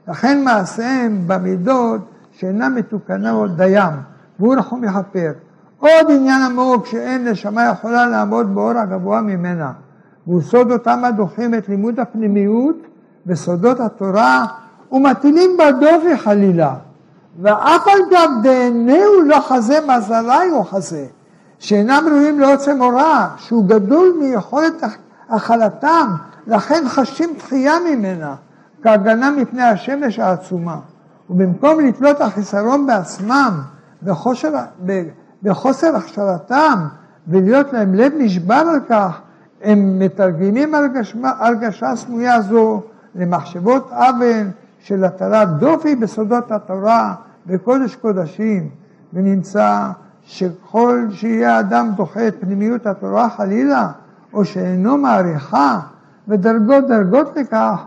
לכן 0.09 0.45
מעשיהם 0.45 1.23
במידות 1.27 2.01
שאינם 2.33 2.75
מתוקנות 2.75 3.57
דיים, 3.57 3.93
והוא 4.39 4.55
רחום 4.57 4.85
יכפר. 4.85 5.33
עוד 5.79 6.11
עניין 6.11 6.43
עמוק 6.43 6.87
שאין 6.87 7.29
נשמה 7.29 7.65
יכולה 7.65 8.07
לעמוד 8.07 8.55
באור 8.55 8.79
הגבוה 8.79 9.21
ממנה, 9.21 9.73
והוא 10.27 10.43
סוד 10.43 10.73
אותם 10.73 11.05
הדוחים 11.05 11.55
את 11.55 11.69
לימוד 11.69 12.01
הפנימיות 12.01 12.77
וסודות 13.27 13.81
התורה, 13.81 14.47
ומטילים 14.93 15.51
בה 15.59 15.73
דופי 15.73 16.17
חלילה. 16.17 16.75
ואף 17.43 17.89
על 17.89 17.99
גב 18.11 18.31
דענהו 18.43 19.23
לא 19.27 19.41
חזה 19.41 19.79
מזלי 19.89 20.51
או 20.53 20.65
חזה, 20.65 21.07
שאינם 21.59 22.05
ראויים 22.11 22.41
לעוצם 22.41 22.83
הוראה, 22.83 23.29
שהוא 23.37 23.65
גדול 23.69 24.13
מיכולת 24.21 24.83
הכלתם, 25.29 26.15
לכן 26.47 26.85
חשים 26.89 27.31
דחייה 27.39 27.75
ממנה, 27.91 28.35
כהגנה 28.83 29.31
מפני 29.31 29.63
השמש 29.63 30.19
העצומה. 30.19 30.79
ובמקום 31.31 31.81
לתלות 31.81 32.21
החיסרון 32.21 32.87
בעצמם, 32.87 33.61
בחושר, 34.03 34.53
בחוסר 35.43 35.97
הכשרתם, 35.97 36.87
ולהיות 37.29 37.73
להם 37.73 37.95
לב 37.95 38.13
נשבר 38.19 38.55
על 38.55 38.81
כך, 38.89 39.21
הם 39.63 39.99
מתרגמים 39.99 40.75
הרגשה, 40.75 41.19
הרגשה 41.39 41.97
סמויה 41.97 42.41
זו 42.41 42.83
למחשבות 43.15 43.91
אבן 43.93 44.51
של 44.81 45.05
הטלת 45.05 45.49
דופי 45.49 45.97
בסודות 45.97 46.53
התורה 46.53 47.15
וקודש 47.47 47.97
קודשים, 47.97 48.69
ונמצא 49.13 49.89
שככל 50.23 51.07
שיהיה 51.11 51.61
אדם 51.61 51.91
דוחה 51.97 52.29
את 52.29 52.35
פנימיות 52.41 52.87
התורה 52.87 53.31
חלילה, 53.31 53.89
או 54.39 54.45
שאינו 54.45 54.97
מעריכה, 54.97 55.81
ודרגות 56.29 56.87
דרגות 56.89 57.37
לכך, 57.37 57.85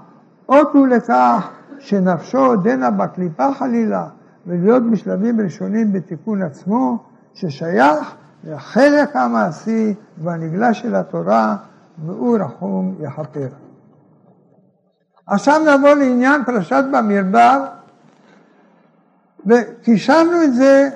אותו 0.50 0.86
לכך 0.86 1.50
שנפשו 1.80 2.38
עודנה 2.38 2.92
בקליפה 2.92 3.54
חלילה, 3.54 4.08
ולהיות 4.48 4.84
בשלבים 4.92 5.42
ראשונים 5.42 5.94
בתיקון 5.94 6.42
עצמו, 6.42 7.04
ששייך 7.34 8.16
לחלק 8.44 9.16
המעשי 9.16 9.94
והנגלה 10.18 10.74
של 10.74 10.96
התורה, 10.96 11.56
והוא 12.06 12.38
רחום 12.38 12.96
יכפר. 13.00 13.48
עכשיו 15.28 15.62
נעבור 15.66 15.94
לעניין 15.94 16.44
פרשת 16.46 16.84
במדבר, 16.94 17.66
וקישרנו 19.46 20.44
את 20.44 20.54
זה 20.54 20.90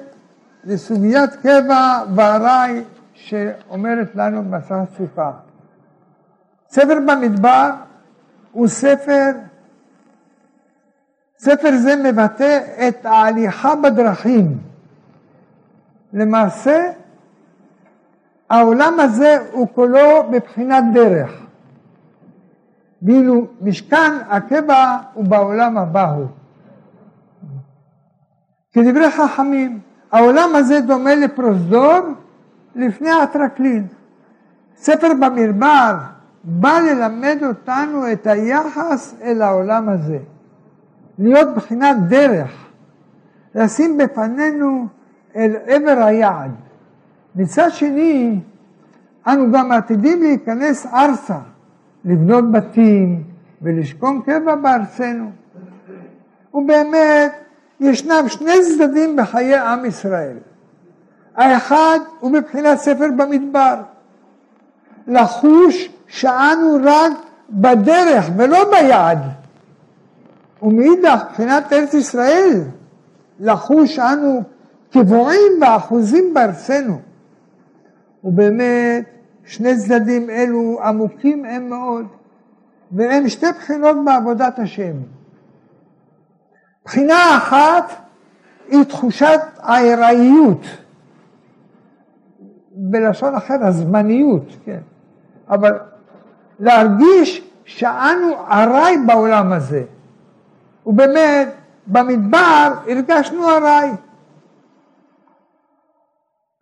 לסוגיית 0.64 1.36
קבע 1.36 2.04
וארעי 2.16 2.84
שאומרת 3.14 4.16
לנו 4.16 4.44
במסכת 4.44 4.98
סוכה. 4.98 5.32
ספר 6.76 7.00
במדבר 7.08 7.70
הוא 8.52 8.68
ספר, 8.68 9.32
ספר 11.38 11.78
זה 11.78 11.96
מבטא 11.96 12.60
את 12.88 13.06
ההליכה 13.06 13.76
בדרכים. 13.76 14.58
למעשה, 16.14 16.92
העולם 18.50 19.00
הזה 19.00 19.38
הוא 19.52 19.68
כולו 19.76 20.24
בבחינת 20.32 20.84
דרך. 20.94 21.32
ואילו 23.02 23.48
משכן 23.62 24.14
הקבע 24.30 24.98
הוא 25.14 25.26
בעולם 25.26 25.78
הבא 25.78 26.12
הוא. 26.12 26.28
כדברי 28.74 29.12
חכמים, 29.12 29.80
העולם 30.12 30.56
הזה 30.56 30.82
דומה 30.82 31.16
לפרוזדור 31.16 32.00
לפני 32.76 33.12
הטרקלין. 33.12 33.88
ספר 34.78 35.08
במדבר 35.20 36.15
בא 36.48 36.80
ללמד 36.80 37.38
אותנו 37.44 38.12
את 38.12 38.28
היחס 38.28 39.16
אל 39.22 39.42
העולם 39.42 39.90
הזה. 39.90 40.20
להיות 41.20 41.56
בחינת 41.56 41.98
דרך, 42.08 42.52
לשים 43.56 43.98
בפנינו 43.98 44.88
אל 45.36 45.56
עבר 45.66 46.04
היעד. 46.06 46.52
מצד 47.36 47.70
שני, 47.70 48.40
אנו 49.28 49.52
גם 49.52 49.72
עתידים 49.72 50.22
להיכנס 50.22 50.86
ארצה, 50.86 51.40
לבנות 52.06 52.52
בתים 52.52 53.24
ולשכון 53.62 54.22
קבע 54.22 54.56
בארצנו. 54.56 55.32
ובאמת, 56.54 57.32
ישנם 57.80 58.24
שני 58.28 58.54
צדדים 58.62 59.16
בחיי 59.16 59.56
עם 59.56 59.86
ישראל. 59.86 60.38
האחד 61.36 62.00
הוא 62.20 62.32
מבחינת 62.32 62.78
ספר 62.78 63.08
במדבר. 63.18 63.82
לחוש 65.08 65.95
שאנו 66.08 66.78
רק 66.84 67.12
בדרך 67.50 68.30
ולא 68.38 68.72
ביעד. 68.72 69.20
ומאידך, 70.62 71.24
מבחינת 71.30 71.74
ארץ 71.74 71.94
ישראל, 71.94 72.62
לחוש 73.40 74.00
אנו 74.00 74.44
קבועים 74.92 75.52
ואחוזים 75.62 76.34
בארצנו. 76.34 77.00
ובאמת, 78.24 79.06
שני 79.46 79.78
צדדים 79.78 80.30
אלו 80.30 80.80
עמוקים 80.84 81.46
הם 81.46 81.70
מאוד, 81.70 82.06
והם 82.92 83.30
שתי 83.30 83.46
בחינות 83.58 83.98
בעבודת 84.06 84.60
השם. 84.60 84.94
בחינה 86.86 87.38
אחת 87.38 87.92
היא 88.68 88.84
תחושת 88.84 89.40
הארעיות, 89.58 90.66
בלשון 92.72 93.36
אחר 93.36 93.56
הזמניות, 93.62 94.46
כן, 94.66 94.80
אבל 95.50 95.74
להרגיש 96.60 97.42
שאנו 97.66 98.34
ארעי 98.52 98.98
בעולם 98.98 99.54
הזה. 99.54 99.84
ובאמת, 100.86 101.50
במדבר 101.88 102.74
הרגשנו 102.88 103.50
ארעי. 103.50 103.90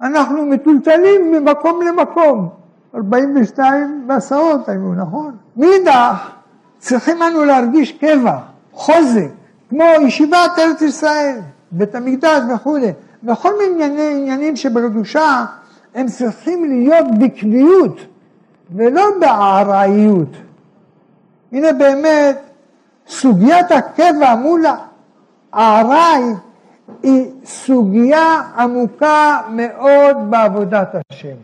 אנחנו 0.02 0.46
מטולטלים 0.46 1.32
ממקום 1.32 1.82
למקום. 1.82 2.50
42 2.96 4.08
מסעות 4.08 4.70
היו, 4.70 4.94
נכון? 4.94 5.36
מאידך, 5.58 6.30
צריכים 6.78 7.24
אנו 7.24 7.46
להרגיש 7.46 7.92
קבע, 7.92 8.38
חוזק, 8.72 9.30
כמו 9.70 9.84
ישיבת 10.02 10.52
ארץ 10.60 10.82
ישראל, 10.82 11.40
בית 11.72 11.96
המקדש 11.96 12.42
וכולי. 12.56 12.92
וכל 13.24 13.50
מיני 13.58 13.84
עניינים 14.12 14.56
שבקדושה 14.56 15.46
הם 15.96 16.08
צריכים 16.08 16.66
להיות 16.70 17.06
בקביעות 17.20 18.00
ולא 18.72 19.04
בארעיות. 19.20 20.30
הנה 21.52 21.74
באמת 21.74 22.38
סוגיית 23.08 23.72
הקבע 23.72 24.36
מול 24.36 24.66
הארעי 25.54 26.24
היא 27.04 27.32
סוגיה 27.46 28.42
עמוקה 28.58 29.42
מאוד 29.50 30.18
בעבודת 30.30 30.96
השם. 30.96 31.36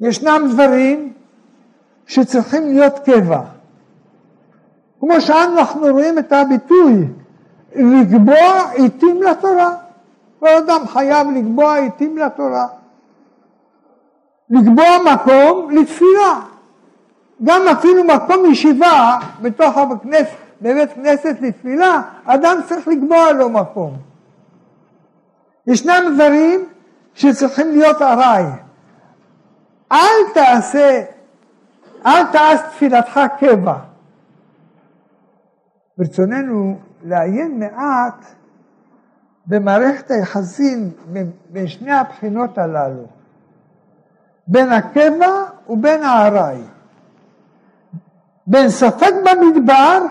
ישנם 0.00 0.48
דברים 0.52 1.12
שצריכים 2.06 2.66
להיות 2.66 2.98
קבע. 2.98 3.40
כמו 5.00 5.20
שאנחנו 5.20 5.86
רואים 5.86 6.18
את 6.18 6.32
הביטוי 6.32 7.08
לקבוע 7.74 8.70
עיתים 8.72 9.22
לתורה. 9.22 9.74
כל 10.38 10.48
אדם 10.48 10.86
חייב 10.86 11.26
לקבוע 11.30 11.74
עיתים 11.74 12.18
לתורה. 12.18 12.66
לקבוע 14.50 15.14
מקום 15.14 15.70
לתפילה. 15.70 16.40
גם 17.44 17.62
אפילו 17.72 18.04
מקום 18.04 18.52
ישיבה 18.52 19.18
בתוך 19.42 19.76
הכנסת, 19.76 20.36
בבית 20.62 20.92
כנסת 20.92 21.36
לתפילה, 21.40 22.02
אדם 22.24 22.58
צריך 22.68 22.88
לקבוע 22.88 23.32
לו 23.32 23.48
מקום. 23.48 23.96
ישנם 25.66 26.14
דברים 26.14 26.64
שצריכים 27.14 27.70
להיות 27.70 28.02
ארעי. 28.02 28.44
אל 29.92 30.32
תעשה, 30.34 31.02
אל 32.06 32.26
תעש 32.32 32.60
תפילתך 32.60 33.20
קבע. 33.38 33.74
ברצוננו 35.98 36.78
לעיין 37.04 37.60
מעט 37.60 38.24
במערכת 39.46 40.10
היחסים 40.10 40.90
בין 41.50 41.68
שני 41.68 41.92
הבחינות 41.92 42.58
הללו, 42.58 43.06
בין 44.50 44.72
הקבע 44.72 45.44
ובין 45.68 46.02
הארעי. 46.02 46.62
בין 48.46 48.68
ספק 48.70 49.12
במדבר, 49.24 50.06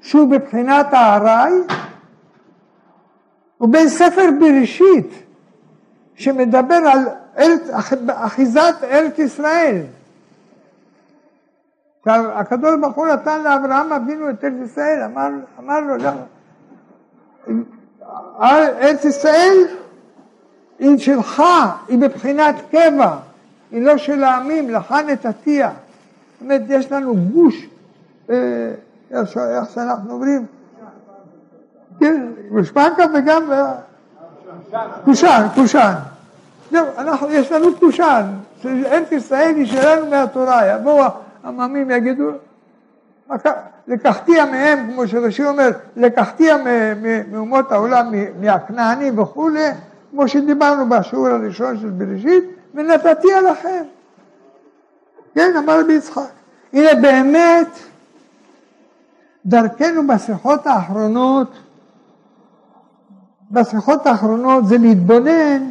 שהוא 0.00 0.30
בבחינת 0.30 0.86
הארעי, 0.92 1.52
ובין 3.60 3.88
ספר 3.88 4.28
בראשית, 4.40 5.10
שמדבר 6.14 6.74
על 6.74 7.08
אחיזת 8.08 8.74
ארץ 8.82 9.18
ישראל. 9.18 9.82
הקדוש 12.06 12.80
ברוך 12.80 12.96
הוא 12.96 13.06
נתן 13.06 13.42
לאברהם 13.42 13.92
אבינו 13.92 14.30
את 14.30 14.44
ארץ 14.44 14.70
ישראל, 14.70 15.02
אמר, 15.02 15.28
אמר 15.58 15.80
לו, 15.80 15.96
לא, 15.96 16.10
ארץ 18.82 19.04
ישראל 19.04 19.56
היא 20.78 20.98
שלך, 20.98 21.42
היא 21.88 21.98
בבחינת 21.98 22.54
קבע, 22.70 23.16
היא 23.70 23.82
לא 23.82 23.96
של 23.96 24.24
העמים, 24.24 24.70
לך 24.70 24.94
נתתיה. 25.06 25.70
זאת 25.70 26.42
אומרת, 26.42 26.62
יש 26.68 26.92
לנו 26.92 27.16
גוש, 27.16 27.66
אה, 28.30 28.36
איך 29.10 29.70
שאנחנו 29.74 30.12
אומרים, 30.12 30.46
כן, 32.00 32.26
גושפנקה 32.50 33.04
וגם 33.14 33.52
אה, 33.52 33.74
קושן, 35.04 35.46
קושן. 35.54 35.92
זהו, 36.70 36.86
אנחנו, 36.98 37.30
יש 37.30 37.52
לנו 37.52 37.76
קושן, 37.78 38.22
שארץ 38.62 39.12
ישראל 39.12 39.54
היא 39.56 39.66
שלנו 39.66 40.10
מהתורה, 40.10 40.66
יבואו 40.66 41.04
המאמים 41.44 41.90
יגידו, 41.90 42.30
לקחתיה 43.88 44.44
מהם, 44.44 44.90
כמו 44.92 45.08
שרש"י 45.08 45.44
אומר, 45.44 45.70
לקחתיה 45.96 46.56
מאומות 47.30 47.72
העולם, 47.72 48.12
מהכנענים 48.40 49.18
וכולי, 49.18 49.68
כמו 50.10 50.28
שדיברנו 50.28 50.88
בשיעור 50.88 51.28
הראשון 51.28 51.78
של 51.80 51.88
בראשית, 51.88 52.44
ונתתיה 52.74 53.40
לכם. 53.40 53.84
כן, 55.34 55.56
אמר 55.58 55.80
רבי 55.80 55.92
יצחק. 55.92 56.30
הנה 56.72 56.94
באמת, 57.02 57.68
דרכנו 59.46 60.06
בשיחות 60.06 60.66
האחרונות, 60.66 61.52
בשיחות 63.50 64.06
האחרונות 64.06 64.66
זה 64.66 64.78
להתבונן 64.78 65.70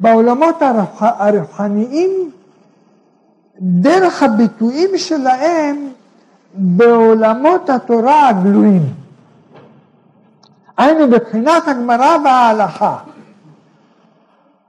בעולמות 0.00 0.62
הרוחניים 0.98 2.30
דרך 3.60 4.22
הביטויים 4.22 4.98
שלהם 4.98 5.88
בעולמות 6.54 7.70
התורה 7.70 8.28
הגלויים. 8.28 8.82
היינו 10.76 11.10
בבחינת 11.10 11.68
הגמרא 11.68 12.16
וההלכה, 12.24 12.96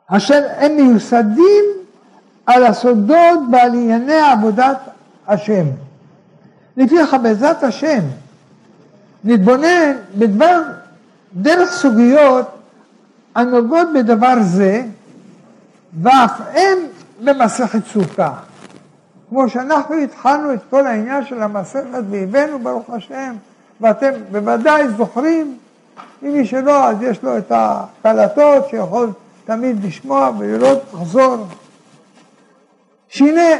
אשר 0.07 0.41
הם 0.57 0.75
מיוסדים 0.75 1.65
על 2.45 2.63
הסודות 2.63 3.39
ועל 3.51 3.73
ענייני 3.73 4.19
עבודת 4.31 4.77
השם. 5.27 5.65
לפיכך 6.77 7.17
בעזרת 7.23 7.63
השם 7.63 7.99
נתבונן 9.23 9.95
בדבר, 10.17 10.61
דרך 11.33 11.71
סוגיות 11.71 12.45
הנוגעות 13.35 13.87
בדבר 13.95 14.33
זה, 14.41 14.83
ואף 16.01 16.41
הם 16.53 16.77
במסכת 17.23 17.85
סוכה. 17.85 18.33
כמו 19.29 19.49
שאנחנו 19.49 19.95
התחלנו 19.95 20.53
את 20.53 20.59
כל 20.69 20.87
העניין 20.87 21.25
של 21.25 21.41
המסכת 21.41 22.03
והבאנו 22.09 22.59
ברוך 22.59 22.89
השם, 22.89 23.35
ואתם 23.81 24.11
בוודאי 24.31 24.89
זוכרים, 24.97 25.57
אם 26.23 26.33
מי 26.33 26.45
שלא 26.45 26.89
אז 26.89 27.01
יש 27.01 27.23
לו 27.23 27.37
את 27.37 27.51
הקלטות 27.55 28.69
שיכול 28.69 29.09
תמיד 29.47 29.85
לשמוע 29.85 30.31
ולראות, 30.37 30.79
לחזור. 30.93 31.37
שהנה, 33.09 33.55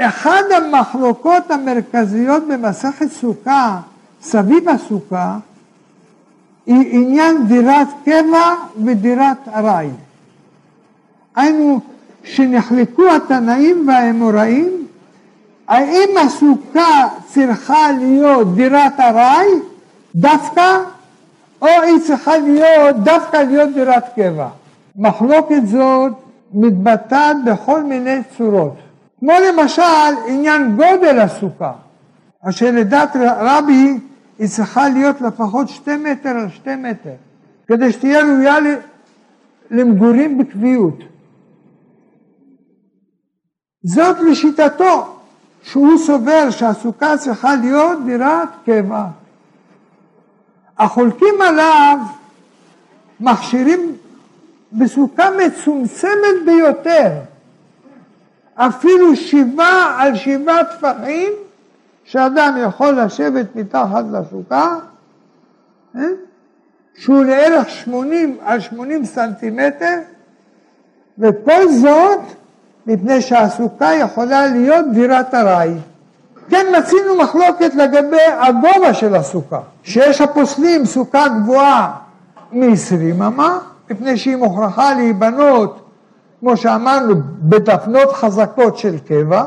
אחד 0.00 0.42
המחלוקות 0.56 1.50
המרכזיות 1.50 2.42
במסכת 2.48 3.06
סוכה, 3.12 3.80
סביב 4.22 4.68
הסוכה, 4.68 5.38
היא 6.66 6.98
עניין 6.98 7.46
דירת 7.46 7.88
קבע 8.04 8.54
ודירת 8.84 9.48
ארעי. 9.54 9.90
היינו, 11.36 11.80
שנחלקו 12.24 13.10
התנאים 13.16 13.88
והאמוראים, 13.88 14.86
האם 15.68 16.08
הסוכה 16.26 17.08
צריכה 17.26 17.92
להיות 17.92 18.54
דירת 18.54 19.00
ארעי 19.00 19.48
דווקא, 20.14 20.78
או 21.62 21.68
היא 21.68 22.00
צריכה 22.06 22.38
להיות 22.38 22.96
דווקא 22.96 23.36
להיות 23.36 23.74
דירת 23.74 24.04
קבע. 24.16 24.48
מחלוקת 24.98 25.66
זאת 25.66 26.12
מתבטאת 26.52 27.36
בכל 27.44 27.82
מיני 27.82 28.20
צורות. 28.36 28.76
כמו 29.20 29.32
למשל 29.48 29.82
עניין 30.28 30.76
גודל 30.76 31.18
הסוכה, 31.20 31.72
אשר 32.48 32.70
לדעת 32.70 33.16
רבי 33.38 33.98
היא 34.38 34.48
צריכה 34.48 34.88
להיות 34.88 35.20
לפחות 35.20 35.68
שתי 35.68 35.96
מטר 35.96 36.28
על 36.28 36.48
שתי 36.48 36.76
מטר, 36.76 37.14
כדי 37.66 37.92
שתהיה 37.92 38.24
ראויה 38.24 38.56
למגורים 39.70 40.38
בקביעות. 40.38 40.98
זאת 43.82 44.16
לשיטתו, 44.20 45.14
שהוא 45.62 45.98
סובר 45.98 46.50
שהסוכה 46.50 47.16
צריכה 47.16 47.54
להיות 47.54 48.04
דירת 48.04 48.48
קבע. 48.64 49.04
החולקים 50.78 51.34
עליו 51.48 51.98
מכשירים 53.20 53.96
בסוכה 54.72 55.24
מצומצמת 55.46 56.44
ביותר, 56.46 57.10
אפילו 58.54 59.16
שבעה 59.16 60.02
על 60.02 60.16
שבעה 60.16 60.64
טפחים, 60.64 61.32
שאדם 62.04 62.58
יכול 62.62 63.00
לשבת 63.00 63.56
מתחת 63.56 64.04
לסוכה, 64.12 64.76
אה? 65.96 66.02
שהוא 66.94 67.24
לערך 67.24 67.70
80 67.70 68.36
על 68.44 68.60
80 68.60 69.04
סנטימטר, 69.04 69.98
וכל 71.18 71.68
זאת 71.68 72.20
מפני 72.86 73.22
שהסוכה 73.22 73.94
יכולה 73.94 74.46
להיות 74.46 74.86
דירת 74.92 75.34
ארעי. 75.34 75.74
כן 76.50 76.66
מצינו 76.78 77.16
מחלוקת 77.16 77.74
לגבי 77.74 78.22
הגובה 78.38 78.94
של 78.94 79.14
הסוכה, 79.14 79.60
שיש 79.82 80.20
הפוסלים 80.20 80.86
סוכה 80.86 81.28
גבוהה 81.28 81.92
מ-20 82.52 83.26
אמה, 83.26 83.58
מפני 83.90 84.16
שהיא 84.16 84.36
מוכרחה 84.36 84.94
להיבנות, 84.94 85.80
כמו 86.40 86.56
שאמרנו, 86.56 87.14
בדפנות 87.38 88.12
חזקות 88.12 88.78
של 88.78 88.98
קבע, 88.98 89.44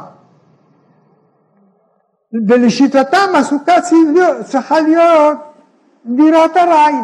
ולשיטתם 2.47 3.35
הסוכה 3.35 3.73
צריכה 4.43 4.79
להיות 4.79 5.37
דירת 6.05 6.57
ארעי. 6.57 6.95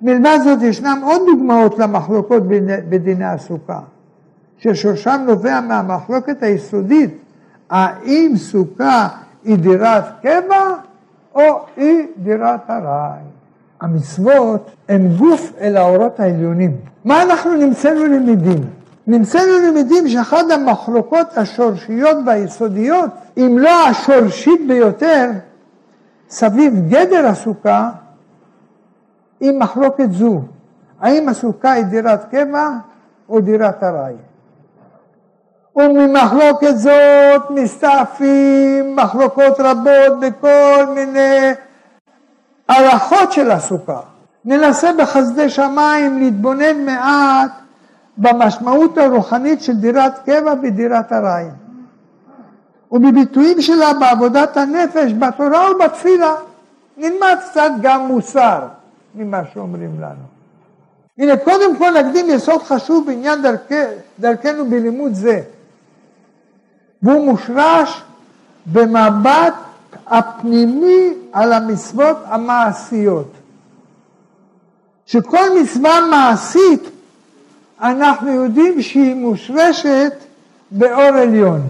מלבד 0.00 0.38
זאת 0.44 0.62
ישנם 0.62 1.00
עוד 1.04 1.22
דוגמאות 1.26 1.78
למחלוקות 1.78 2.42
בדיני 2.88 3.24
הסוכה, 3.24 3.80
ששורשם 4.58 5.24
נובע 5.26 5.60
מהמחלוקת 5.60 6.42
היסודית, 6.42 7.10
האם 7.70 8.32
סוכה 8.36 9.08
היא 9.44 9.58
דירת 9.58 10.04
קבע 10.22 10.74
או 11.34 11.66
היא 11.76 12.06
דירת 12.16 12.70
ארעי. 12.70 13.35
המצוות 13.86 14.70
הן 14.88 15.08
גוף 15.16 15.52
אל 15.60 15.76
האורות 15.76 16.20
העליונים. 16.20 16.76
מה 17.04 17.22
אנחנו 17.22 17.54
נמצאנו 17.54 18.04
למדים? 18.04 18.64
נמצאנו 19.06 19.52
למדים 19.68 20.08
שאחת 20.08 20.50
המחלוקות 20.50 21.38
השורשיות 21.38 22.16
והיסודיות, 22.26 23.10
אם 23.36 23.58
לא 23.58 23.88
השורשית 23.88 24.66
ביותר, 24.66 25.30
סביב 26.28 26.74
גדר 26.88 27.26
הסוכה, 27.26 27.90
היא 29.40 29.52
מחלוקת 29.58 30.12
זו. 30.12 30.40
האם 31.00 31.28
הסוכה 31.28 31.72
היא 31.72 31.84
דירת 31.84 32.24
קבע 32.30 32.68
או 33.28 33.40
דירת 33.40 33.82
ארעי? 33.82 34.14
וממחלוקת 35.76 36.76
זאת 36.76 37.50
מסתעפים 37.50 38.96
מחלוקות 38.96 39.60
רבות 39.60 40.20
בכל 40.20 40.86
מיני 40.94 41.52
הלכות 42.68 43.32
של 43.32 43.50
הסוכה. 43.50 44.00
ננסה 44.44 44.92
בחסדי 44.98 45.50
שמיים 45.50 46.18
להתבונן 46.18 46.84
מעט 46.84 47.50
במשמעות 48.18 48.98
הרוחנית 48.98 49.62
של 49.62 49.72
דירת 49.72 50.18
קבע 50.24 50.54
ודירת 50.62 51.12
ארעי. 51.12 51.46
ובביטויים 52.92 53.62
שלה 53.62 53.94
בעבודת 53.94 54.56
הנפש, 54.56 55.12
בתורה 55.12 55.70
ובתפילה. 55.70 56.34
נלמד 56.96 57.36
קצת 57.50 57.70
גם 57.80 58.06
מוסר 58.06 58.60
ממה 59.14 59.40
שאומרים 59.52 60.00
לנו. 60.00 60.36
הנה, 61.18 61.36
קודם 61.36 61.76
כל 61.76 61.90
נקדים 61.90 62.26
יסוד 62.30 62.62
חשוב 62.62 63.06
בעניין 63.06 63.42
דרכ... 63.42 63.72
דרכנו 64.20 64.64
בלימוד 64.70 65.14
זה, 65.14 65.40
והוא 67.02 67.24
מושרש 67.24 68.02
במבט 68.66 69.54
הפנימי 70.06 71.08
על 71.32 71.52
המצוות 71.52 72.16
המעשיות. 72.24 73.32
שכל 75.06 75.60
מצווה 75.60 76.00
מעשית 76.10 76.82
אנחנו 77.80 78.30
יודעים 78.30 78.82
שהיא 78.82 79.14
מושרשת 79.14 80.12
באור 80.70 81.02
עליון. 81.02 81.60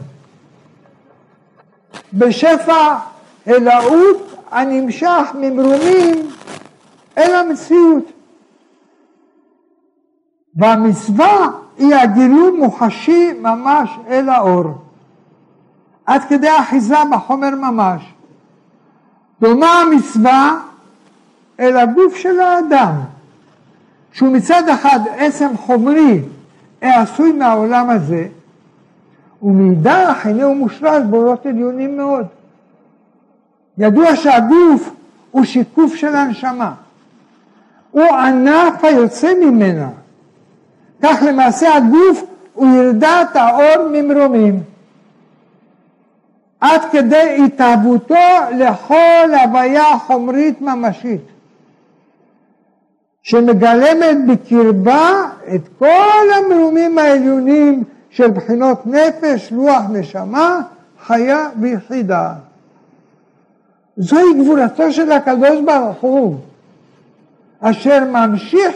בשפע 2.13 2.99
אלאות 3.49 4.33
הנמשך 4.51 5.29
ממרומים 5.35 6.31
אל 7.19 7.35
המציאות. 7.35 8.05
והמצווה 10.57 11.49
היא 11.79 11.95
הגילוי 11.95 12.51
מוחשי 12.51 13.33
ממש 13.33 13.91
אל 14.09 14.29
האור. 14.29 14.86
עד 16.07 16.25
כדי 16.29 16.49
אחיזה 16.59 16.97
בחומר 17.13 17.51
ממש. 17.51 18.03
דומה 19.41 19.81
המצווה 19.81 20.59
אל 21.61 21.77
הגוף 21.77 22.17
של 22.17 22.41
האדם, 22.41 22.93
שהוא 24.13 24.33
מצד 24.33 24.69
אחד 24.69 25.01
עצם 25.17 25.57
חומרי 25.57 26.21
העשוי 26.83 27.33
מהעולם 27.33 27.91
הזה, 27.91 28.27
ומאידך 29.43 30.29
הוא 30.43 30.57
מושרש 30.57 31.03
באורות 31.11 31.47
עליונים 31.47 31.97
מאוד. 31.97 32.27
ידוע 33.79 34.17
שהגוף 34.17 34.91
הוא 35.31 35.45
שיקוף 35.45 35.95
של 35.95 36.17
הנשמה, 36.17 36.75
הוא 37.91 38.05
ענף 38.05 38.85
היוצא 38.85 39.33
ממנה. 39.41 39.89
כך 41.03 41.23
למעשה 41.29 41.77
הגוף 41.77 42.25
הוא 42.55 42.67
ירדת 42.77 43.37
האור 43.37 43.89
ממרומים. 43.93 44.63
עד 46.67 46.81
כדי 46.93 47.39
התאהבותו 47.45 48.15
לכל 48.59 49.35
הוויה 49.43 49.99
חומרית 50.07 50.61
ממשית, 50.61 51.21
שמגלמת 53.23 54.17
בקרבה 54.29 55.11
את 55.55 55.61
כל 55.79 56.27
המרומים 56.37 56.99
העליונים 56.99 57.85
של 58.11 58.31
בחינות 58.31 58.87
נפש, 58.87 59.53
רוח, 59.53 59.83
נשמה, 59.91 60.61
חיה 61.07 61.49
ויחידה. 61.61 62.33
זוהי 63.97 64.35
גבולתו 64.43 64.93
של 64.93 65.13
הקדוש 65.13 65.61
ברוך 65.65 66.01
הוא, 66.01 66.37
אשר 67.61 68.05
ממשיך 68.05 68.73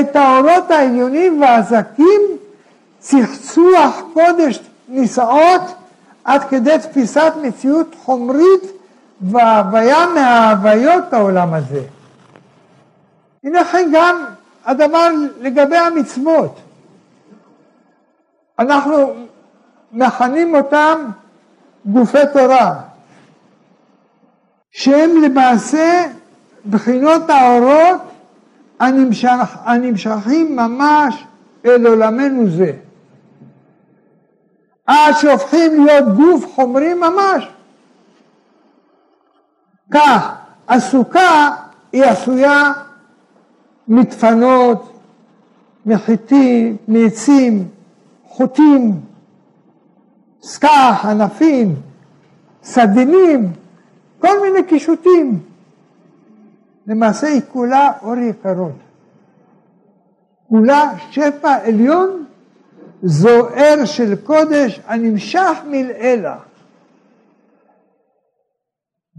את 0.00 0.16
האורות 0.16 0.70
העליונים 0.70 1.42
והזקים, 1.42 2.20
צחצוח 2.98 4.02
קודש 4.14 4.60
נישאות 4.88 5.74
עד 6.28 6.44
כדי 6.44 6.78
תפיסת 6.82 7.32
מציאות 7.42 7.94
חומרית 8.04 8.62
והוויה 9.20 10.06
מההוויות 10.14 11.12
העולם 11.12 11.54
הזה. 11.54 11.82
הנה 13.44 13.64
כן 13.64 13.90
גם 13.94 14.24
הדבר 14.64 15.08
לגבי 15.40 15.76
המצוות. 15.76 16.60
אנחנו 18.58 19.14
מכנים 19.92 20.54
אותם 20.54 20.98
גופי 21.86 22.18
תורה, 22.32 22.74
שהם 24.70 25.10
למעשה 25.22 26.06
בחינות 26.70 27.30
האורות 27.30 28.00
הנמשכים 29.66 30.56
ממש 30.56 31.24
אל 31.66 31.86
עולמנו 31.86 32.50
זה. 32.50 32.72
עד 34.88 35.14
שהופכים 35.20 35.84
להיות 35.84 36.04
גוף 36.16 36.54
חומרי 36.54 36.94
ממש. 36.94 37.48
כך, 39.90 40.34
הסוכה 40.68 41.56
היא 41.92 42.04
עשויה 42.04 42.72
מדפנות, 43.88 45.00
מחיטים, 45.86 46.76
מעצים, 46.88 47.68
חוטים, 48.24 49.00
סכך, 50.42 51.06
ענפים, 51.10 51.74
סדינים, 52.62 53.52
כל 54.20 54.40
מיני 54.42 54.62
קישוטים. 54.68 55.38
למעשה 56.86 57.26
היא 57.26 57.40
כולה 57.52 57.90
אור 58.02 58.16
יקרות. 58.16 58.72
כולה 60.48 60.90
שפע 61.10 61.54
עליון 61.64 62.24
זוהר 63.02 63.84
של 63.84 64.16
קודש 64.16 64.80
הנמשך 64.86 65.58
מלעילה. 65.66 66.36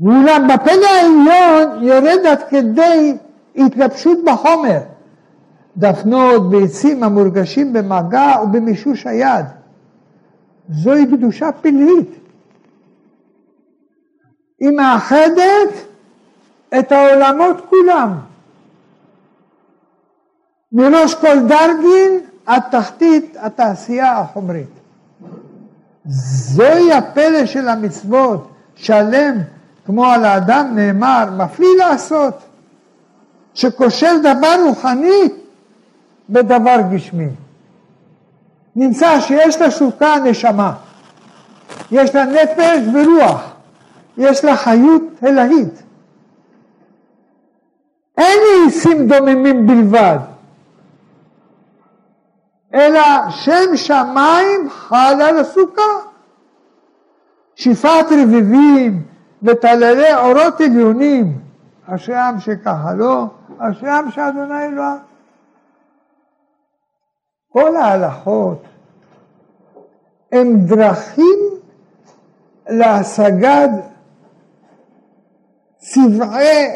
ואולם 0.02 0.48
בפלא 0.48 0.88
העליון 0.88 1.84
יורד 1.84 2.26
עד 2.26 2.44
כדי 2.50 3.18
התלבשות 3.56 4.18
בחומר, 4.26 4.80
דפנות, 5.78 6.50
ביצים 6.50 7.04
המורגשים 7.04 7.74
במגע 7.74 8.34
ובמישוש 8.44 9.08
היד, 9.08 9.46
זוהי 10.70 11.06
קדושה 11.06 11.52
פלאית. 11.52 12.10
היא 14.60 14.70
מאחדת 14.70 15.70
את 16.80 16.92
העולמות 16.92 17.62
כולם. 17.70 18.20
מראש 20.72 21.16
כל 21.16 21.40
דרגין 21.48 22.29
עד 22.50 22.62
תחתית 22.72 23.36
התעשייה 23.40 24.20
החומרית. 24.20 24.70
זוהי 26.06 26.94
הפלא 26.94 27.46
של 27.46 27.68
המצוות, 27.68 28.52
שלם 28.76 29.36
כמו 29.86 30.06
על 30.06 30.26
האדם 30.26 30.72
נאמר, 30.76 31.26
מפליא 31.38 31.68
לעשות, 31.78 32.34
שקושר 33.54 34.16
דבר 34.24 34.56
רוחני 34.66 35.22
בדבר 36.30 36.76
גשמי. 36.92 37.30
נמצא 38.76 39.20
שיש 39.20 39.62
לסוכה 39.62 40.16
נשמה, 40.26 40.74
יש 41.92 42.16
לה 42.16 42.26
נפש 42.26 42.80
ורוח, 42.94 43.52
יש 44.18 44.46
לה 44.46 44.58
חיות 44.58 45.04
אלהית. 45.24 45.84
אין 48.18 48.40
ניסים 48.66 49.08
דוממים 49.08 49.68
בלבד, 49.68 50.18
אלא 52.74 53.30
שם 53.30 53.76
שמיים 53.76 54.70
חל 54.70 55.22
על 55.22 55.38
הסוכה. 55.38 55.82
שפעת 57.56 58.06
רביבים 58.12 59.04
וטללי 59.44 60.16
אורות 60.16 60.62
עליונים, 60.62 61.42
אשרי 61.86 62.16
עם 62.16 62.40
שככה 62.40 62.94
לא, 62.94 63.26
אשרי 63.60 63.90
עם 63.90 64.12
שאדוני 64.12 64.66
אלוהיו. 64.66 64.98
כל 67.54 67.76
ההלכות 67.76 68.64
הם 70.32 70.66
דרכים 70.66 71.40
להשגת 72.70 73.70
צבעי 75.78 76.68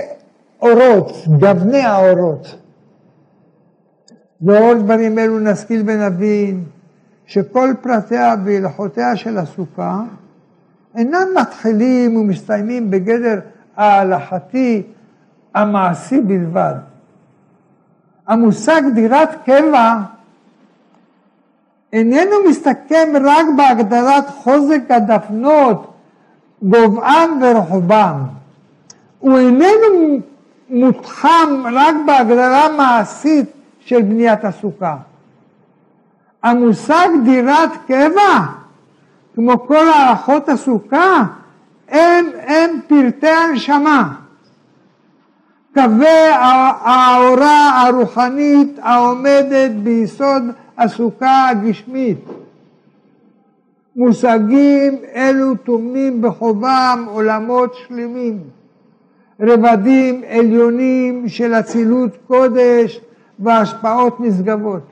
אורות, 0.61 1.11
גווני 1.39 1.81
האורות. 1.81 2.62
לאור 4.45 4.73
דברים 4.73 5.19
אלו 5.19 5.39
נשכיל 5.39 5.83
ונבין 5.85 6.63
שכל 7.25 7.73
פרטיה 7.81 8.35
והלכותיה 8.45 9.15
של 9.15 9.37
הסוכה 9.37 10.01
אינם 10.95 11.27
מתחילים 11.41 12.15
ומסתיימים 12.17 12.91
בגדר 12.91 13.39
ההלכתי 13.77 14.83
המעשי 15.55 16.21
בלבד. 16.21 16.73
המושג 18.27 18.81
דירת 18.95 19.29
קבע 19.45 19.99
איננו 21.93 22.35
מסתכם 22.49 23.13
רק 23.25 23.45
בהגדרת 23.57 24.29
חוזק 24.29 24.81
הדפנות, 24.89 25.93
גובהן 26.63 27.29
ורחובן. 27.41 28.13
הוא 29.19 29.37
איננו 29.37 30.19
מותחם 30.69 31.63
רק 31.73 31.95
בהגדרה 32.05 32.77
מעשית 32.77 33.62
של 33.85 34.01
בניית 34.01 34.45
הסוכה. 34.45 34.97
המושג 36.43 37.07
דירת 37.25 37.69
קבע, 37.87 38.45
כמו 39.35 39.67
כל 39.67 39.87
הערכות 39.87 40.49
הסוכה, 40.49 41.23
הם, 41.89 42.25
הם 42.47 42.79
פרטי 42.87 43.27
הנשמה. 43.27 44.13
קווי 45.73 46.29
האורה 46.81 47.81
הרוחנית 47.81 48.79
העומדת 48.81 49.71
ביסוד 49.71 50.43
הסוכה 50.77 51.49
הגשמית. 51.49 52.17
מושגים 53.95 54.97
אלו 55.15 55.55
טומנים 55.55 56.21
בחובם 56.21 57.05
עולמות 57.07 57.75
שלמים, 57.75 58.39
רבדים 59.39 60.21
עליונים 60.29 61.29
של 61.29 61.53
אצילות 61.53 62.11
קודש 62.27 62.99
והשפעות 63.43 64.19
נשגבות. 64.19 64.83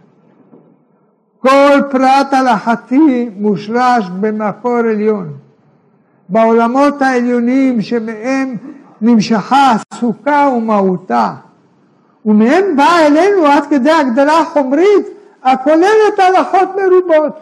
כל 1.39 1.81
פרט 1.91 2.33
הלכתי 2.33 3.29
מושרש 3.35 4.09
במקור 4.19 4.77
עליון. 4.77 5.33
בעולמות 6.29 7.01
העליונים 7.01 7.81
שמהם 7.81 8.55
נמשכה 9.01 9.73
הסוכה 9.93 10.49
ומהותה, 10.57 11.33
ומהם 12.25 12.75
באה 12.75 13.07
אלינו 13.07 13.45
עד 13.45 13.63
כדי 13.69 13.91
הגדלה 13.91 14.45
חומרית 14.53 15.07
הכוללת 15.43 16.17
הלכות 16.17 16.69
מרובות. 16.75 17.39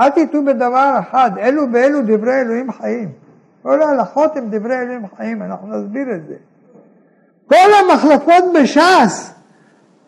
אל 0.00 0.10
תטעו 0.10 0.44
בדבר 0.44 0.96
אחד, 1.00 1.30
אלו 1.38 1.62
ואלו 1.72 2.02
דברי 2.02 2.40
אלוהים 2.40 2.72
חיים. 2.72 3.08
כל 3.62 3.82
ההלכות 3.82 4.36
הם 4.36 4.44
דברי 4.50 4.78
אלוהים 4.78 5.02
חיים, 5.16 5.42
אנחנו 5.42 5.68
נסביר 5.68 6.14
את 6.14 6.26
זה. 6.28 6.34
כל 7.46 7.70
המחלקות 7.80 8.44
בש"ס, 8.54 9.32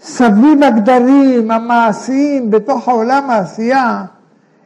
סביב 0.00 0.62
הגדרים, 0.62 1.50
המעשיים, 1.50 2.50
בתוך 2.50 2.88
העולם 2.88 3.30
העשייה, 3.30 4.04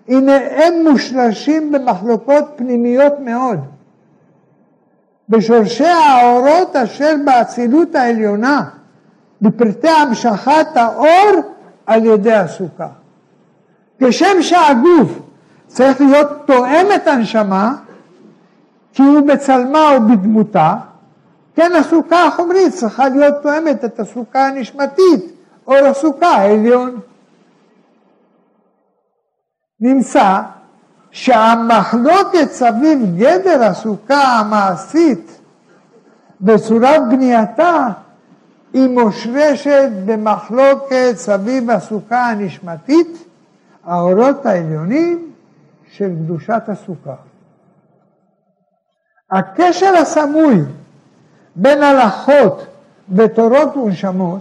הנה 0.08 0.37
הם 0.50 0.74
מושרשים 0.88 1.72
במחלוקות 1.72 2.44
פנימיות 2.56 3.12
מאוד. 3.20 3.58
בשורשי 5.28 5.85
האורות 5.85 6.76
אשר 6.76 7.14
באצילות 7.24 7.94
העליונה, 7.94 8.64
בפרטי 9.42 9.88
המשכת 9.88 10.66
האור 10.74 11.30
על 11.87 12.04
ידי 12.04 12.32
הסוכה. 12.32 12.88
כשם 14.00 14.42
שהגוף 14.42 15.18
צריך 15.66 16.00
להיות 16.00 16.28
תואם 16.46 16.87
את 16.94 17.06
הנשמה, 17.06 17.74
כי 18.92 19.02
הוא 19.02 19.28
בצלמה 19.28 19.80
ובדמותה, 19.96 20.74
כן 21.55 21.73
הסוכה 21.73 22.27
החומרית 22.27 22.73
צריכה 22.73 23.09
להיות 23.09 23.35
תואמת 23.43 23.85
את 23.85 24.01
הסוכה 24.01 24.47
הנשמתית, 24.47 25.33
או 25.67 25.75
הסוכה 25.75 26.27
העליון. 26.27 27.01
נמצא 29.81 30.41
שהמחלוקת 31.11 32.51
סביב 32.51 32.99
גדר 33.19 33.62
הסוכה 33.62 34.23
המעשית 34.23 35.41
בצורת 36.41 37.01
בנייתה 37.11 37.88
היא 38.73 38.88
מושרשת 38.88 39.88
במחלוקת 40.07 41.12
סביב 41.15 41.71
הסוכה 41.71 42.27
הנשמתית, 42.27 43.25
האורות 43.85 44.47
העליונים 44.47 45.33
של 45.93 46.09
קדושת 46.09 46.62
הסוכה. 46.69 47.15
הקשר 49.31 49.95
הסמוי 49.97 50.62
בין 51.57 51.83
הלכות 51.83 52.67
בתורות 53.09 53.77
ונשמות, 53.77 54.41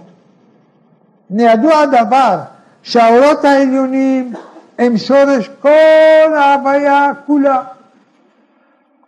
נידוע 1.29 1.77
הדבר 1.77 2.39
שהאורות 2.83 3.45
העליונים 3.45 4.33
הם 4.79 4.97
שורש 4.97 5.49
כל 5.61 6.33
ההוויה 6.37 7.11
כולה. 7.25 7.63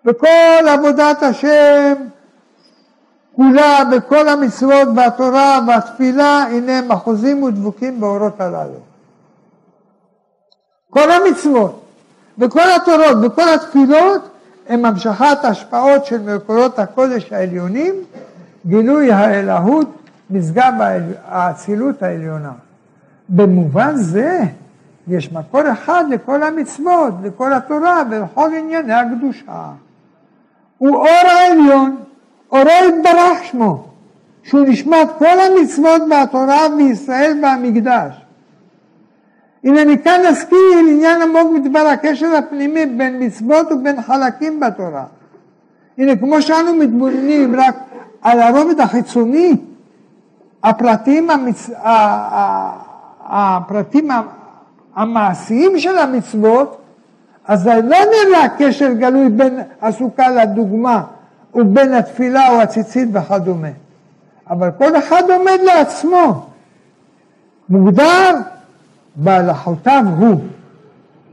וכל 0.06 0.68
עבודת 0.68 1.24
השם 1.24 1.94
כולה 3.36 3.80
בכל 3.92 4.28
המצוות 4.28 4.88
והתורה 4.96 5.60
והתפילה, 5.68 6.44
הנה 6.44 6.78
הם 6.78 6.92
אחוזים 6.92 7.44
ודבוקים 7.44 8.00
באורות 8.00 8.42
הללו. 8.42 8.80
כל 10.90 11.12
המצוות 11.12 11.82
וכל 12.38 12.72
התורות 12.76 13.18
וכל 13.22 13.50
התפילות 13.50 14.22
הם 14.70 14.86
המשכת 14.86 15.38
השפעות 15.44 16.06
של 16.06 16.36
מקורות 16.36 16.80
הקודש 16.80 17.34
העליונים, 17.34 17.94
גילוי 18.66 19.12
האלהות, 19.12 19.88
משגב 20.30 20.74
האצילות 21.28 22.04
העליונה. 22.04 22.52
במובן 23.30 23.96
זה 23.96 24.40
יש 25.08 25.32
מקור 25.32 25.62
אחד 25.72 26.04
לכל 26.10 26.44
המצוות, 26.44 27.14
לכל 27.24 27.54
התורה 27.54 28.04
ולכל 28.12 28.50
ענייני 28.60 28.94
הקדושה. 28.94 29.66
הוא 30.78 30.96
אור 30.96 31.28
העליון, 31.28 31.96
אורו 32.52 32.70
יתברך 32.88 33.44
שמו, 33.44 33.88
שהוא 34.44 34.62
נשמת 34.68 35.08
כל 35.18 35.40
המצוות 35.40 36.02
והתורה 36.10 36.60
בישראל 36.78 37.40
והמקדש. 37.44 38.23
הנה 39.64 39.86
מכאן 39.86 40.22
נזכיר 40.30 40.78
עניין 40.90 41.22
עמוק 41.22 41.52
מדבר 41.54 41.80
הקשר 41.80 42.28
הפנימי 42.36 42.86
בין 42.86 43.24
מצוות 43.24 43.72
ובין 43.72 44.02
חלקים 44.02 44.60
בתורה. 44.60 45.04
הנה 45.98 46.16
כמו 46.16 46.42
שאנו 46.42 46.74
מתבוננים 46.76 47.56
רק 47.60 47.76
על 48.22 48.40
הרובד 48.40 48.80
החיצוני, 48.80 49.56
הפרטים, 50.64 51.30
המצ... 51.30 51.70
הפרטים 53.26 54.10
המעשיים 54.96 55.80
של 55.80 55.98
המצוות, 55.98 56.78
אז 57.48 57.68
לא 57.68 57.98
נראה 57.98 58.50
קשר 58.58 58.94
גלוי 58.94 59.30
בין 59.30 59.60
הסוכה 59.82 60.30
לדוגמה 60.30 61.04
ובין 61.54 61.94
התפילה 61.94 62.50
או 62.50 62.62
הציצית 62.62 63.10
וכדומה. 63.14 63.68
אבל 64.50 64.72
כל 64.78 64.98
אחד 64.98 65.24
עומד 65.30 65.60
לעצמו, 65.64 66.46
מוגדר 67.70 68.36
בהלכותיו 69.16 70.04
הוא. 70.18 70.42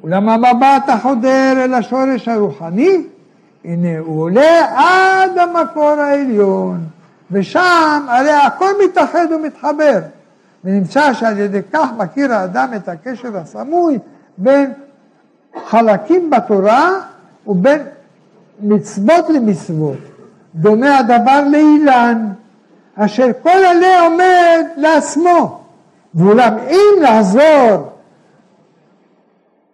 אולם 0.02 0.28
המבט 0.28 0.88
החודר 0.88 1.52
אל 1.64 1.74
השורש 1.74 2.28
הרוחני, 2.28 3.02
הנה 3.64 3.98
הוא 3.98 4.22
עולה 4.22 4.66
עד 4.76 5.38
המקור 5.38 5.90
העליון, 5.90 6.80
ושם 7.30 8.06
הרי 8.08 8.32
הכל 8.32 8.70
מתאחד 8.84 9.26
ומתחבר, 9.30 10.00
ונמצא 10.64 11.12
שעל 11.12 11.38
ידי 11.38 11.60
כך 11.72 11.88
מכיר 11.96 12.32
האדם 12.32 12.68
את 12.76 12.88
הקשר 12.88 13.36
הסמוי 13.36 13.98
בין 14.38 14.72
חלקים 15.66 16.30
בתורה 16.30 16.90
ובין 17.46 17.82
מצוות 18.62 19.30
למצוות. 19.30 19.98
דומה 20.54 20.98
הדבר 20.98 21.40
לאילן, 21.50 22.28
אשר 22.94 23.26
כל 23.42 23.48
עלה 23.48 24.00
עומד 24.00 24.64
לעצמו, 24.76 25.59
ואולם 26.14 26.58
אם 26.70 27.02
לעזור 27.02 27.90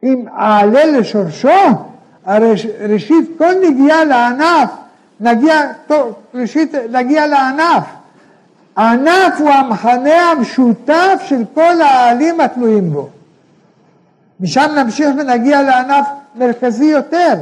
אם 0.03 0.25
אעלה 0.39 0.85
לשורשו, 0.85 1.49
הרי 2.25 2.53
ראשית 2.89 3.31
כל 3.39 3.53
נגיעה 3.71 4.05
לענף, 4.05 4.71
נגיע, 5.21 5.73
טוב, 5.87 6.15
ראשית 6.35 6.75
נגיע 6.91 7.27
לענף. 7.27 7.85
הענף 8.77 9.35
הוא 9.39 9.51
המכנה 9.51 10.31
המשותף 10.31 11.23
של 11.27 11.45
כל 11.55 11.81
העלים 11.81 12.41
התלויים 12.41 12.91
בו. 12.91 13.09
משם 14.41 14.71
נמשיך 14.77 15.09
ונגיע 15.19 15.63
לענף 15.63 16.07
מרכזי 16.35 16.85
יותר. 16.85 17.35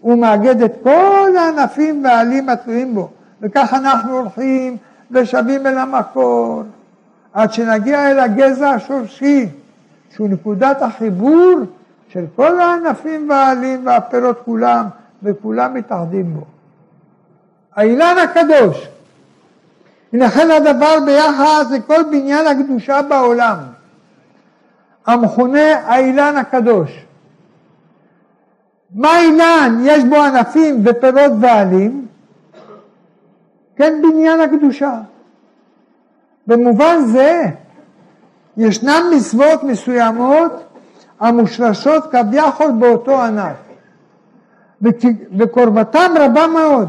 הוא 0.00 0.18
מאגד 0.18 0.62
את 0.62 0.72
כל 0.82 1.30
הענפים 1.38 2.04
והעלים 2.04 2.48
התלויים 2.48 2.94
בו, 2.94 3.08
וכך 3.42 3.74
אנחנו 3.74 4.18
הולכים 4.18 4.76
ושבים 5.10 5.66
אל 5.66 5.78
המקור, 5.78 6.62
עד 7.36 7.52
שנגיע 7.52 8.10
אל 8.10 8.18
הגזע 8.18 8.70
השורשי, 8.70 9.48
שהוא 10.10 10.28
נקודת 10.28 10.82
החיבור 10.82 11.54
של 12.08 12.24
כל 12.36 12.60
הענפים 12.60 13.30
והעלים 13.30 13.86
והפירות 13.86 14.40
כולם, 14.44 14.86
וכולם 15.22 15.74
מתאחדים 15.74 16.34
בו. 16.34 16.44
האילן 17.74 18.14
הקדוש, 18.24 18.88
הנחל 20.12 20.50
הדבר 20.50 20.98
ביחס 21.06 21.70
לכל 21.70 22.02
בניין 22.10 22.46
הקדושה 22.46 23.02
בעולם, 23.02 23.56
המכונה 25.06 25.74
האילן 25.86 26.36
הקדוש. 26.36 27.04
מה 28.94 29.20
אילן? 29.20 29.78
יש 29.82 30.04
בו 30.04 30.16
ענפים 30.16 30.82
ופירות 30.84 31.32
ועלים, 31.40 32.06
כן 33.76 34.02
בניין 34.02 34.40
הקדושה. 34.40 35.00
במובן 36.46 37.04
זה 37.06 37.42
ישנן 38.56 39.02
מצוות 39.16 39.62
מסוימות 39.62 40.52
המושרשות 41.20 42.04
כביכול 42.12 42.70
באותו 42.78 43.22
ענף, 43.22 43.56
וקרבתם 45.38 46.12
רבה 46.18 46.46
מאוד. 46.46 46.88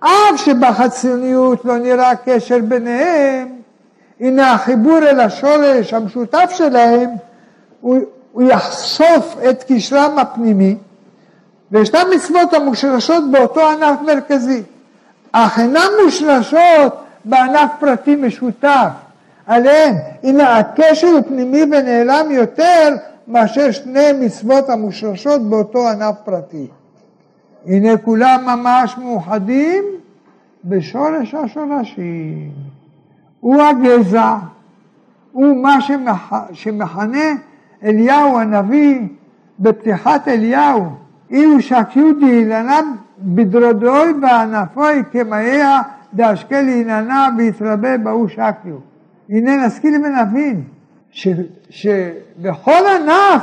אף 0.00 0.36
שבחציוניות 0.36 1.64
לא 1.64 1.78
נראה 1.78 2.16
קשר 2.24 2.58
ביניהם, 2.68 3.48
הנה 4.20 4.52
החיבור 4.52 4.98
אל 4.98 5.20
השורש 5.20 5.94
המשותף 5.94 6.50
שלהם, 6.54 7.10
הוא, 7.80 7.98
הוא 8.32 8.42
יחשוף 8.42 9.36
את 9.50 9.64
קשרם 9.68 10.18
הפנימי, 10.18 10.76
וישנן 11.70 12.04
מצוות 12.14 12.52
המושרשות 12.52 13.30
באותו 13.30 13.70
ענף 13.70 14.00
מרכזי, 14.06 14.62
אך 15.32 15.58
אינן 15.58 15.88
מושרשות 16.04 17.03
בענף 17.24 17.70
פרטי 17.80 18.16
משותף, 18.16 18.88
עליהם. 19.46 19.94
הנה 20.22 20.58
הקשר 20.58 21.06
הוא 21.06 21.20
פנימי 21.28 21.62
ונעלם 21.62 22.30
יותר 22.30 22.96
מאשר 23.28 23.70
שני 23.70 24.12
מצוות 24.20 24.70
המושרשות 24.70 25.42
באותו 25.42 25.88
ענף 25.88 26.14
פרטי. 26.24 26.66
הנה 27.66 27.96
כולם 27.96 28.40
ממש 28.46 28.98
מאוחדים 28.98 29.84
בשורש 30.64 31.34
השורשים. 31.34 32.50
הוא 33.40 33.62
הגזע, 33.62 34.36
הוא 35.32 35.62
מה 35.62 35.80
שמכ... 35.80 36.34
שמכנה 36.52 37.32
אליהו 37.84 38.38
הנביא 38.38 39.00
בפתיחת 39.58 40.28
אליהו, 40.28 40.86
אילו 41.30 41.62
שקיודי 41.62 42.26
אילנה 42.26 42.80
בדרודוי 43.18 44.12
וענפוי 44.22 45.02
כמאיה 45.12 45.82
דאשקל 46.14 46.68
אילנה 46.68 47.28
ויתרבה 47.38 47.98
בהוא 47.98 48.28
שקיו. 48.28 48.76
הנה 49.28 49.66
נשכיל 49.66 49.94
ונבין 49.94 50.64
ש, 51.10 51.28
שבכל 51.70 52.70
ענף 52.70 53.42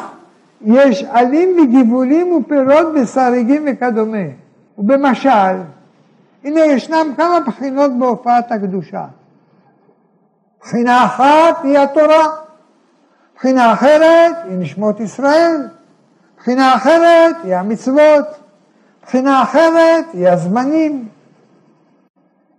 יש 0.66 1.04
עלים 1.04 1.50
וגיבולים 1.60 2.32
ופירות 2.32 2.88
ושריגים 2.96 3.66
וכדומה. 3.72 4.28
ובמשל, 4.78 5.56
הנה 6.44 6.60
ישנם 6.60 7.14
כמה 7.18 7.40
בחינות 7.48 7.92
בהופעת 8.00 8.52
הקדושה. 8.52 9.06
בחינה 10.62 11.06
אחת 11.06 11.64
היא 11.64 11.78
התורה, 11.80 12.28
בחינה 13.36 13.74
אחרת 13.74 14.36
היא 14.48 14.58
נשמות 14.58 15.00
ישראל, 15.00 15.68
בחינה 16.38 16.76
אחרת 16.76 17.36
היא 17.44 17.56
המצוות, 17.56 18.26
בחינה 19.04 19.44
אחרת 19.44 20.06
היא 20.14 20.28
הזמנים. 20.30 21.08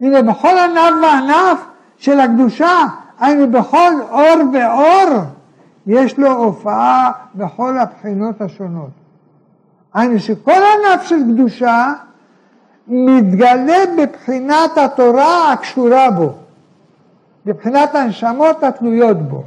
הנה 0.03 0.23
בכל 0.23 0.59
ענף 0.59 0.95
וענף 1.03 1.65
של 1.99 2.21
הקדושה 2.21 2.85
היינו 3.21 3.51
בכל 3.51 3.93
אור 4.11 4.43
ואור 4.53 5.21
יש 5.87 6.19
לו 6.19 6.33
הופעה 6.33 7.13
בכל 7.35 7.79
הבחינות 7.79 8.41
השונות. 8.41 8.91
היינו 9.95 10.21
שכל 10.21 10.51
ענף 10.51 11.03
של 11.03 11.23
קדושה 11.33 11.93
מתגלה 12.89 13.79
בבחינת 13.99 14.79
התורה 14.79 15.53
הקשורה 15.53 16.11
בו, 16.11 16.33
בבחינת 17.47 17.95
הנשמות 17.95 18.65
התלויות 18.65 19.23
בו, 19.23 19.45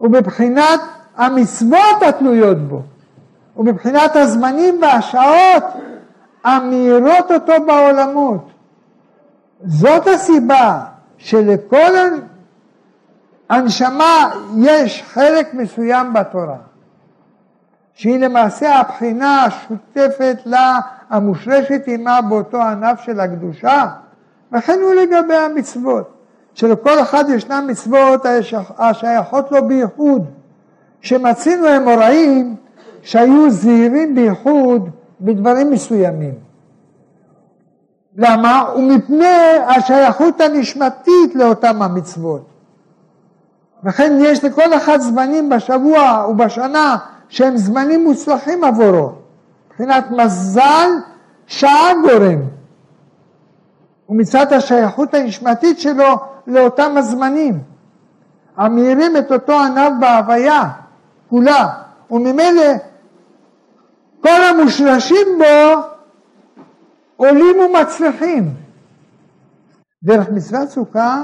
ובבחינת 0.00 0.80
המצוות 1.16 2.02
התלויות 2.08 2.58
בו, 2.58 2.82
ובבחינת 3.56 4.16
הזמנים 4.16 4.82
והשעות 4.82 5.64
המאירות 6.44 7.30
אותו 7.30 7.52
בעולמות. 7.66 8.57
זאת 9.64 10.06
הסיבה 10.06 10.80
שלכל 11.18 11.92
הנשמה 13.48 14.30
יש 14.56 15.02
חלק 15.06 15.54
מסוים 15.54 16.12
בתורה, 16.12 16.56
שהיא 17.94 18.20
למעשה 18.20 18.76
הבחינה 18.76 19.44
השותפת 19.44 20.36
לה, 20.44 20.78
המושרשת 21.10 21.82
עימה 21.86 22.20
באותו 22.20 22.62
ענף 22.62 23.00
של 23.00 23.20
הקדושה, 23.20 23.86
וכן 24.52 24.78
הוא 24.82 24.94
לגבי 24.94 25.34
המצוות, 25.34 26.10
שלכל 26.54 27.00
אחד 27.00 27.24
ישנן 27.28 27.66
מצוות 27.70 28.26
השייכות 28.78 29.52
לו 29.52 29.68
בייחוד, 29.68 30.24
שמצינו 31.00 31.76
אמוראים 31.76 32.56
שהיו 33.02 33.50
זהירים 33.50 34.14
בייחוד 34.14 34.90
בדברים 35.20 35.70
מסוימים. 35.70 36.47
למה? 38.18 38.64
ומפני 38.76 39.58
השייכות 39.76 40.40
הנשמתית 40.40 41.34
לאותם 41.34 41.82
המצוות. 41.82 42.42
וכן 43.84 44.18
יש 44.20 44.44
לכל 44.44 44.74
אחד 44.74 45.00
זמנים 45.00 45.48
בשבוע 45.48 46.26
ובשנה 46.30 46.96
שהם 47.28 47.56
זמנים 47.56 48.04
מוצלחים 48.04 48.64
עבורו, 48.64 49.12
מבחינת 49.66 50.10
מזל 50.10 50.90
שעה 51.46 51.90
גורם, 52.02 52.38
ומצד 54.08 54.52
השייכות 54.52 55.14
הנשמתית 55.14 55.80
שלו 55.80 56.16
לאותם 56.46 56.96
הזמנים, 56.96 57.58
המאירים 58.56 59.16
את 59.16 59.32
אותו 59.32 59.60
ענף 59.60 59.92
בהוויה 60.00 60.62
כולה, 61.30 61.66
וממילא 62.10 62.72
כל 64.20 64.42
המושרשים 64.50 65.26
בו 65.38 65.82
עולים 67.18 67.56
ומצליחים. 67.60 68.54
דרך 70.02 70.30
מצוות 70.30 70.68
סוכה 70.68 71.22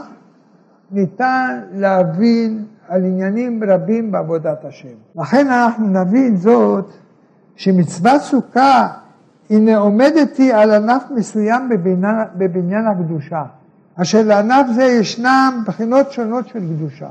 ניתן 0.91 1.61
להבין 1.73 2.65
על 2.89 3.05
עניינים 3.05 3.65
רבים 3.69 4.13
בעבודת 4.13 4.65
השם. 4.65 4.95
לכן 5.17 5.47
אנחנו 5.47 5.87
נבין 5.89 6.37
זאת 6.37 6.91
שמצוות 7.57 8.23
סוכה 8.23 8.89
הנה 9.51 9.79
היא 10.39 10.55
על 10.55 10.71
ענף 10.71 11.03
מסוים 11.11 11.69
בבניין, 11.69 12.17
בבניין 12.35 12.87
הקדושה, 12.87 13.43
אשר 14.03 14.23
לענף 14.25 14.67
זה 14.75 14.85
ישנם 14.85 15.63
בחינות 15.67 16.13
שונות 16.13 16.49
של 16.49 16.61
קדושה, 16.61 17.09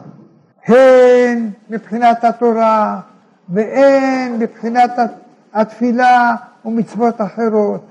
הן 0.68 1.50
מבחינת 1.70 2.24
התורה 2.24 3.00
והן 3.50 4.40
מבחינת 4.40 4.92
התפילה 5.54 6.36
ומצוות 6.66 7.22
אחרות, 7.22 7.86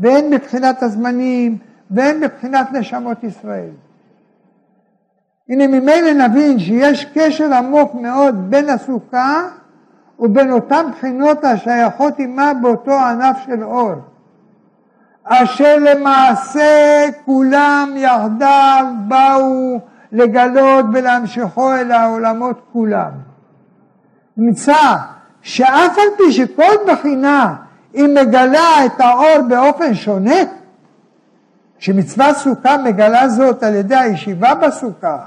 והן 0.00 0.30
מבחינת 0.30 0.82
הזמנים 0.82 1.58
והן 1.90 2.20
מבחינת 2.20 2.72
נשמות 2.72 3.24
ישראל. 3.24 3.70
הנה 5.48 5.66
ממילא 5.66 6.26
נבין 6.26 6.58
שיש 6.58 7.04
קשר 7.14 7.54
עמוק 7.54 7.94
מאוד 7.94 8.50
בין 8.50 8.68
הסוכה 8.68 9.48
ובין 10.18 10.52
אותן 10.52 10.86
בחינות 10.92 11.44
השייכות 11.44 12.18
עמה 12.18 12.52
באותו 12.62 12.92
ענף 12.92 13.36
של 13.46 13.64
אור, 13.64 13.92
אשר 15.24 15.76
למעשה 15.78 17.04
כולם 17.24 17.94
יחדיו 17.96 18.86
באו 19.08 19.80
לגלות 20.12 20.84
ולהמשיכו 20.92 21.74
אל 21.74 21.92
העולמות 21.92 22.60
כולם. 22.72 23.10
נמצא 24.36 24.96
שאף 25.42 25.98
על 25.98 26.16
פי 26.16 26.32
שכל 26.32 26.74
בחינה 26.86 27.54
היא 27.92 28.08
מגלה 28.08 28.86
את 28.86 29.00
האור 29.00 29.48
באופן 29.48 29.94
שונה, 29.94 30.40
שמצווה 31.78 32.34
סוכה 32.34 32.76
מגלה 32.84 33.28
זאת 33.28 33.62
על 33.62 33.74
ידי 33.74 33.96
הישיבה 33.96 34.54
בסוכה 34.54 35.18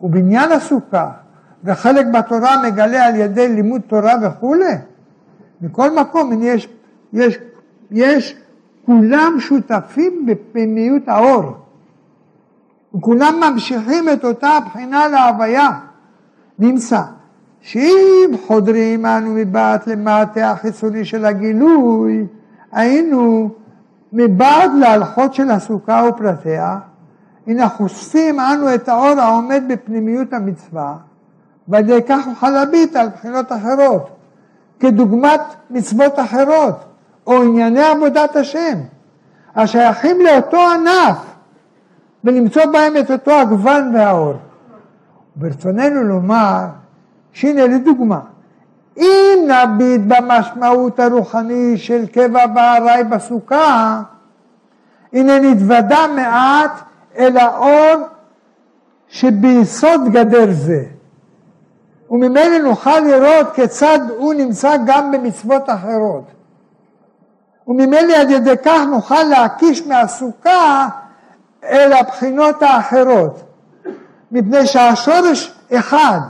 ובניין 0.00 0.52
הסוכה, 0.52 1.10
וחלק 1.64 2.06
בתורה 2.06 2.62
מגלה 2.62 3.06
על 3.06 3.14
ידי 3.14 3.48
לימוד 3.48 3.80
תורה 3.80 4.14
וכולי, 4.22 4.74
מכל 5.60 6.00
מקום 6.00 6.42
יש, 6.42 6.68
יש, 7.12 7.38
יש 7.90 8.36
כולם 8.86 9.36
שותפים 9.38 10.26
בפנימיות 10.26 11.08
האור, 11.08 11.52
וכולם 12.94 13.40
ממשיכים 13.40 14.08
את 14.12 14.24
אותה 14.24 14.48
הבחינה 14.48 15.08
להוויה. 15.08 15.68
נמצא 16.58 17.00
שאם 17.60 18.30
חודרים 18.46 19.06
אנו 19.06 19.30
מבעד 19.34 19.80
למטה 19.86 20.50
החיצוני 20.50 21.04
של 21.04 21.24
הגילוי, 21.24 22.26
היינו 22.72 23.50
מבעד 24.12 24.70
להלכות 24.80 25.34
של 25.34 25.50
הסוכה 25.50 26.02
ופרטיה, 26.08 26.78
הנה 27.46 27.68
חושפים 27.68 28.40
אנו 28.40 28.74
את 28.74 28.88
האור 28.88 29.20
העומד 29.20 29.62
בפנימיות 29.68 30.32
המצווה, 30.32 30.96
ועל 31.68 31.82
ידי 31.82 32.00
כך 32.08 32.26
נוכל 32.26 32.50
להביט 32.50 32.96
על 32.96 33.08
בחינות 33.08 33.52
אחרות, 33.52 34.16
כדוגמת 34.80 35.40
מצוות 35.70 36.18
אחרות, 36.18 36.84
או 37.26 37.42
ענייני 37.42 37.82
עבודת 37.82 38.36
השם, 38.36 38.78
השייכים 39.56 40.16
לאותו 40.20 40.58
ענף, 40.74 41.18
ולמצוא 42.24 42.66
בהם 42.66 42.96
את 42.96 43.10
אותו 43.10 43.30
הגוון 43.30 43.94
והאור. 43.94 44.34
ברצוננו 45.36 46.02
לומר 46.02 46.66
שהנה 47.32 47.66
לדוגמה, 47.66 48.20
אם 48.96 49.48
נביט 49.48 50.00
במשמעות 50.08 51.00
הרוחני 51.00 51.78
של 51.78 52.06
קבע 52.06 52.46
בארעי 52.46 53.04
בסוכה, 53.04 54.02
הנה 55.12 55.38
נתוודע 55.38 56.06
מעט 56.16 56.80
אל 57.18 57.36
האור 57.36 58.06
שביסוד 59.08 60.00
גדר 60.12 60.46
זה. 60.50 60.84
וממילא 62.10 62.58
נוכל 62.58 63.00
לראות 63.00 63.46
כיצד 63.54 63.98
הוא 64.16 64.34
נמצא 64.34 64.76
גם 64.86 65.12
במצוות 65.12 65.70
אחרות. 65.70 66.24
וממילא 67.66 68.14
על 68.16 68.30
ידי 68.30 68.56
כך 68.64 68.80
נוכל 68.90 69.22
להקיש 69.22 69.86
מהסוכה 69.86 70.88
אל 71.64 71.92
הבחינות 71.92 72.62
האחרות, 72.62 73.42
מפני 74.32 74.66
שהשורש 74.66 75.54
אחד, 75.74 76.20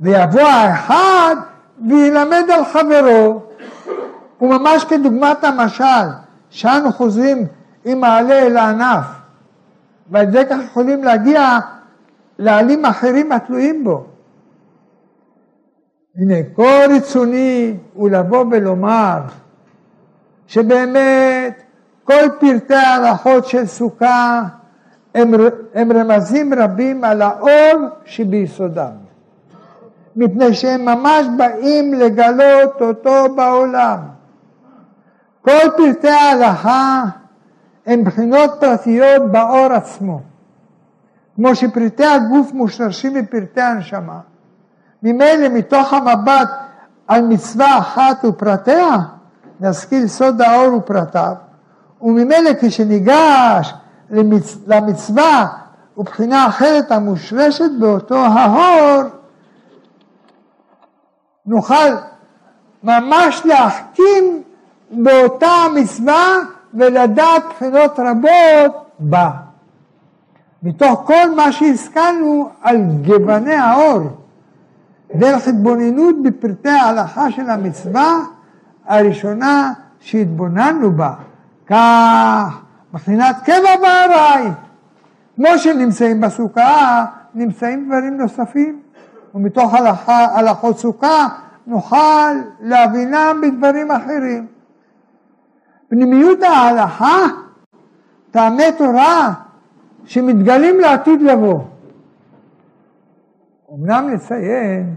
ויבוא 0.00 0.40
האחד 0.40 1.36
וילמד 1.88 2.44
על 2.54 2.64
חברו. 2.64 3.42
וממש 4.40 4.84
כדוגמת 4.84 5.44
המשל, 5.44 6.08
שאנו 6.50 6.92
חוזרים 6.92 7.46
עם 7.84 8.00
מעלה 8.00 8.38
אל 8.38 8.56
הענף, 8.56 9.04
ועל 10.10 10.28
ידי 10.28 10.42
כך 10.50 10.56
יכולים 10.64 11.04
להגיע 11.04 11.58
לעלים 12.38 12.84
אחרים 12.84 13.32
התלויים 13.32 13.84
בו. 13.84 14.06
הנה, 16.16 16.34
כל 16.54 16.86
רצוני 16.96 17.76
הוא 17.94 18.10
לבוא 18.10 18.44
ולומר 18.50 19.18
שבאמת 20.46 21.62
כל 22.04 22.28
פרטי 22.40 22.74
ההלכות 22.74 23.46
של 23.46 23.66
סוכה 23.66 24.42
הם, 25.14 25.34
הם 25.74 25.92
רמזים 25.92 26.54
רבים 26.54 27.04
על 27.04 27.22
האור 27.22 27.88
שביסודם, 28.04 28.92
מפני 30.16 30.54
שהם 30.54 30.84
ממש 30.84 31.26
באים 31.36 31.94
לגלות 31.94 32.80
אותו 32.80 33.34
בעולם. 33.34 33.98
כל 35.42 35.70
פרטי 35.76 36.08
ההלכה 36.08 37.04
הם 37.86 38.04
בחינות 38.04 38.50
פרטיות 38.60 39.22
באור 39.30 39.72
עצמו, 39.72 40.20
כמו 41.36 41.54
שפרטי 41.54 42.04
הגוף 42.06 42.52
מושרשים 42.52 43.14
בפרטי 43.14 43.60
הנשמה. 43.60 44.20
ממילא 45.02 45.48
מתוך 45.48 45.92
המבט 45.92 46.48
על 47.08 47.26
מצווה 47.26 47.78
אחת 47.78 48.24
ופרטיה, 48.24 48.96
נשכיל 49.60 50.06
סוד 50.06 50.42
האור 50.42 50.74
ופרטיו, 50.74 51.34
וממילא 52.02 52.50
כשניגש 52.60 53.74
למצ... 54.10 54.56
למצווה 54.66 55.46
ובחינה 55.96 56.46
אחרת 56.46 56.92
המושרשת 56.92 57.70
באותו 57.80 58.16
האור, 58.16 59.02
נוכל 61.46 61.90
ממש 62.82 63.42
להחכים 63.44 64.42
באותה 64.90 65.46
המצווה 65.46 66.36
ולדעת 66.74 67.42
בחינות 67.50 67.98
רבות 67.98 68.86
בה. 68.98 69.30
מתוך 70.62 71.02
כל 71.06 71.34
מה 71.36 71.52
שהשכלנו 71.52 72.48
על 72.62 72.76
גווני 73.06 73.54
האור. 73.54 74.00
דרך 75.14 75.48
התבוננות 75.48 76.22
בפרטי 76.22 76.68
ההלכה 76.68 77.30
של 77.30 77.50
המצווה 77.50 78.18
הראשונה 78.86 79.72
שהתבוננו 80.00 80.92
בה, 80.92 81.12
כך 81.66 82.60
מבחינת 82.94 83.36
קבע 83.44 83.76
בארעי, 83.82 84.48
כמו 85.36 85.58
שנמצאים 85.58 86.20
בסוכה, 86.20 87.04
נמצאים 87.34 87.86
דברים 87.86 88.16
נוספים, 88.16 88.80
ומתוך 89.34 89.74
הלכה, 89.74 90.24
הלכות 90.24 90.78
סוכה 90.78 91.28
נוכל 91.66 92.32
להבינם 92.60 93.40
בדברים 93.42 93.90
אחרים. 93.90 94.46
פנימיות 95.88 96.42
ההלכה, 96.42 97.16
טעמי 98.30 98.72
תורה 98.78 99.32
שמתגלים 100.04 100.80
לעתיד 100.80 101.22
לבוא. 101.22 101.60
אמנם 103.74 104.10
נציין 104.12 104.96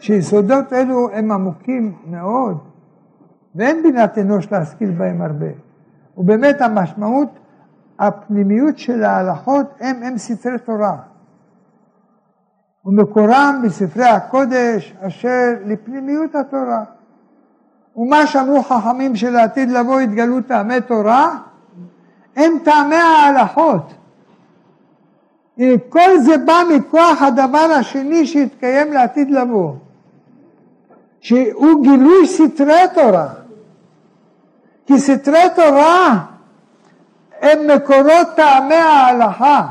שיסודות 0.00 0.72
אלו 0.72 1.10
הם 1.12 1.32
עמוקים 1.32 1.94
מאוד, 2.06 2.58
ואין 3.54 3.82
בינת 3.82 4.18
אנוש 4.18 4.52
להשכיל 4.52 4.90
בהם 4.90 5.22
הרבה. 5.22 5.46
ובאמת 6.16 6.60
המשמעות, 6.60 7.28
הפנימיות 7.98 8.78
של 8.78 9.04
ההלכות 9.04 9.66
הם, 9.80 10.02
הם 10.02 10.18
ספרי 10.18 10.58
תורה. 10.58 10.96
ומקורם 12.88 13.60
בספרי 13.64 14.04
הקודש 14.04 14.94
אשר 15.00 15.54
לפנימיות 15.64 16.34
התורה. 16.34 16.84
ומה 17.96 18.26
שאמרו 18.26 18.62
חכמים 18.62 19.16
שלעתיד 19.16 19.70
לבוא 19.70 20.00
יתגלו 20.00 20.40
טעמי 20.40 20.80
תורה, 20.80 21.38
הם 22.36 22.52
טעמי 22.64 22.96
ההלכות. 22.96 23.94
כל 25.88 26.18
זה 26.18 26.38
בא 26.38 26.62
מכוח 26.76 27.22
הדבר 27.22 27.58
השני 27.78 28.26
שהתקיים 28.26 28.92
לעתיד 28.92 29.30
לבוא, 29.30 29.72
שהוא 31.20 31.82
גילוי 31.82 32.26
סתרי 32.26 32.82
תורה. 32.94 33.28
כי 34.86 34.98
סתרי 34.98 35.44
תורה 35.56 36.24
הם 37.40 37.58
מקורות 37.74 38.28
טעמי 38.36 38.74
ההלכה, 38.74 39.66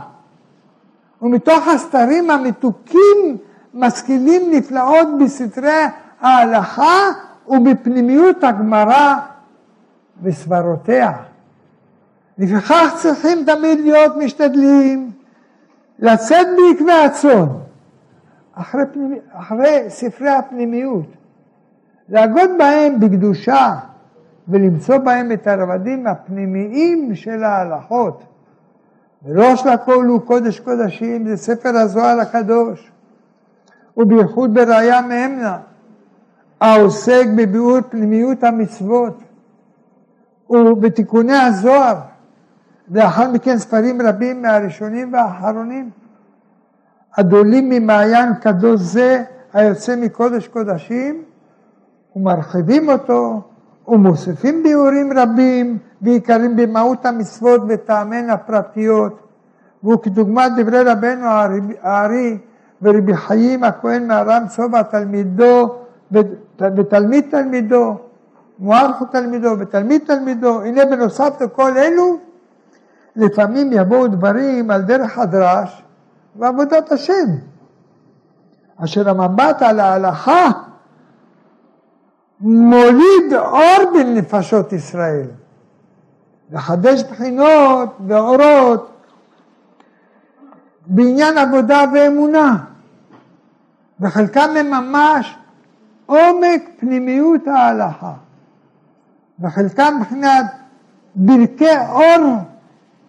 ומתוך 1.21 1.67
הסתרים 1.67 2.29
המתוקים 2.29 3.37
משכילים 3.73 4.41
נפלאות 4.51 5.07
בסתרי 5.23 5.83
ההלכה 6.21 6.99
ובפנימיות 7.47 8.43
הגמרא 8.43 9.15
וסברותיה. 10.23 11.11
לפיכך 12.37 12.93
צריכים 12.97 13.45
תמיד 13.45 13.79
להיות 13.79 14.17
משתדלים 14.17 15.11
לצאת 15.99 16.47
בעקבי 16.57 16.91
הצאן, 16.91 17.45
אחרי, 18.53 18.83
אחרי 19.31 19.85
ספרי 19.89 20.29
הפנימיות, 20.29 21.05
להגות 22.09 22.49
בהם 22.57 22.99
בקדושה 22.99 23.75
ולמצוא 24.47 24.97
בהם 24.97 25.31
את 25.31 25.47
הרבדים 25.47 26.07
הפנימיים 26.07 27.15
של 27.15 27.43
ההלכות. 27.43 28.23
וראש 29.27 29.65
לכל 29.65 30.05
הוא 30.05 30.21
קודש 30.21 30.59
קודשים, 30.59 31.27
זה 31.27 31.37
ספר 31.37 31.77
הזוהר 31.77 32.19
הקדוש, 32.19 32.91
ובייחוד 33.97 34.53
בראיה 34.53 35.01
מאמנה, 35.01 35.57
העוסק 36.61 37.25
בביאור 37.37 37.81
פנימיות 37.89 38.43
המצוות 38.43 39.23
ובתיקוני 40.49 41.37
הזוהר. 41.37 41.95
לאחר 42.91 43.31
מכן 43.31 43.57
ספרים 43.57 44.01
רבים 44.01 44.41
מהראשונים 44.41 45.13
והאחרונים, 45.13 45.89
הדולים 47.15 47.69
ממעיין 47.69 48.33
קדוש 48.33 48.81
זה 48.81 49.23
היוצא 49.53 49.95
מקודש 49.95 50.47
קודשים, 50.47 51.23
ומרחיבים 52.15 52.89
אותו, 52.89 53.41
ומוסיפים 53.87 54.63
ביאורים 54.63 55.13
רבים 55.17 55.77
ועיקרים 56.01 56.55
במהות 56.55 57.05
המצוות 57.05 57.61
וטעמיהן 57.67 58.29
הפרטיות, 58.29 59.19
והוא 59.83 60.01
כדוגמת 60.03 60.51
דברי 60.57 60.83
רבנו 60.83 61.25
הארי 61.81 62.37
ורבי 62.81 63.15
חיים 63.15 63.63
הכהן 63.63 64.07
מהרם 64.07 64.43
סובה 64.49 64.83
תלמידו 64.83 65.75
ותלמיד 66.59 67.25
תלמידו, 67.31 67.97
מוארך 68.59 69.03
תלמידו 69.11 69.59
ותלמיד 69.59 70.01
תלמידו, 70.05 70.61
הנה 70.61 70.85
בנוסף 70.85 71.41
לכל 71.41 71.77
אלו, 71.77 72.17
לפעמים 73.15 73.69
יבואו 73.73 74.07
דברים 74.07 74.71
על 74.71 74.81
דרך 74.81 75.17
הדרש 75.17 75.83
ועבודת 76.35 76.91
השם, 76.91 77.27
אשר 78.83 79.09
המבט 79.09 79.61
על 79.61 79.79
ההלכה 79.79 80.51
מוליד 82.39 83.33
אור 83.33 83.91
בנפשות 83.93 84.73
ישראל, 84.73 85.27
לחדש 86.51 87.03
בחינות 87.03 87.97
ואורות 88.07 88.97
בעניין 90.87 91.37
עבודה 91.37 91.83
ואמונה, 91.93 92.57
וחלקם 93.99 94.49
הם 94.59 94.71
ממש 94.71 95.37
עומק 96.05 96.69
פנימיות 96.79 97.47
ההלכה, 97.47 98.13
וחלקם 99.39 99.93
מבחינת 99.99 100.45
ברכי 101.15 101.77
אור 101.89 102.37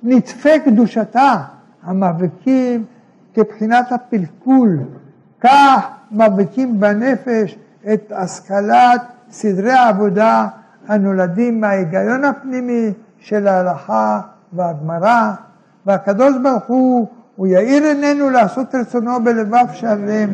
נטפי 0.03 0.61
קדושתה, 0.65 1.35
המאבקים 1.83 2.85
כבחינת 3.35 3.93
הפלפול, 3.93 4.79
כך 5.41 5.89
מאבקים 6.11 6.81
בנפש 6.81 7.59
את 7.93 8.13
השכלת 8.17 9.03
סדרי 9.31 9.73
העבודה 9.73 10.49
הנולדים 10.89 11.61
מההיגיון 11.61 12.25
הפנימי 12.25 12.93
של 13.29 13.47
ההלכה 13.47 14.21
והגמרא, 14.53 15.33
והקדוש 15.87 16.35
ברוך 16.43 16.65
הוא, 16.67 17.09
הוא 17.37 17.47
יאיר 17.47 17.85
עינינו 17.85 18.31
לעשות 18.31 18.75
רצונו 18.75 19.25
בלבב 19.25 19.67
שלם 19.73 20.31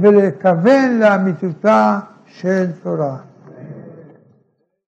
ולכוון 0.00 0.98
לאמיתותה 0.98 1.98
של 2.26 2.66
תורה. 2.82 3.16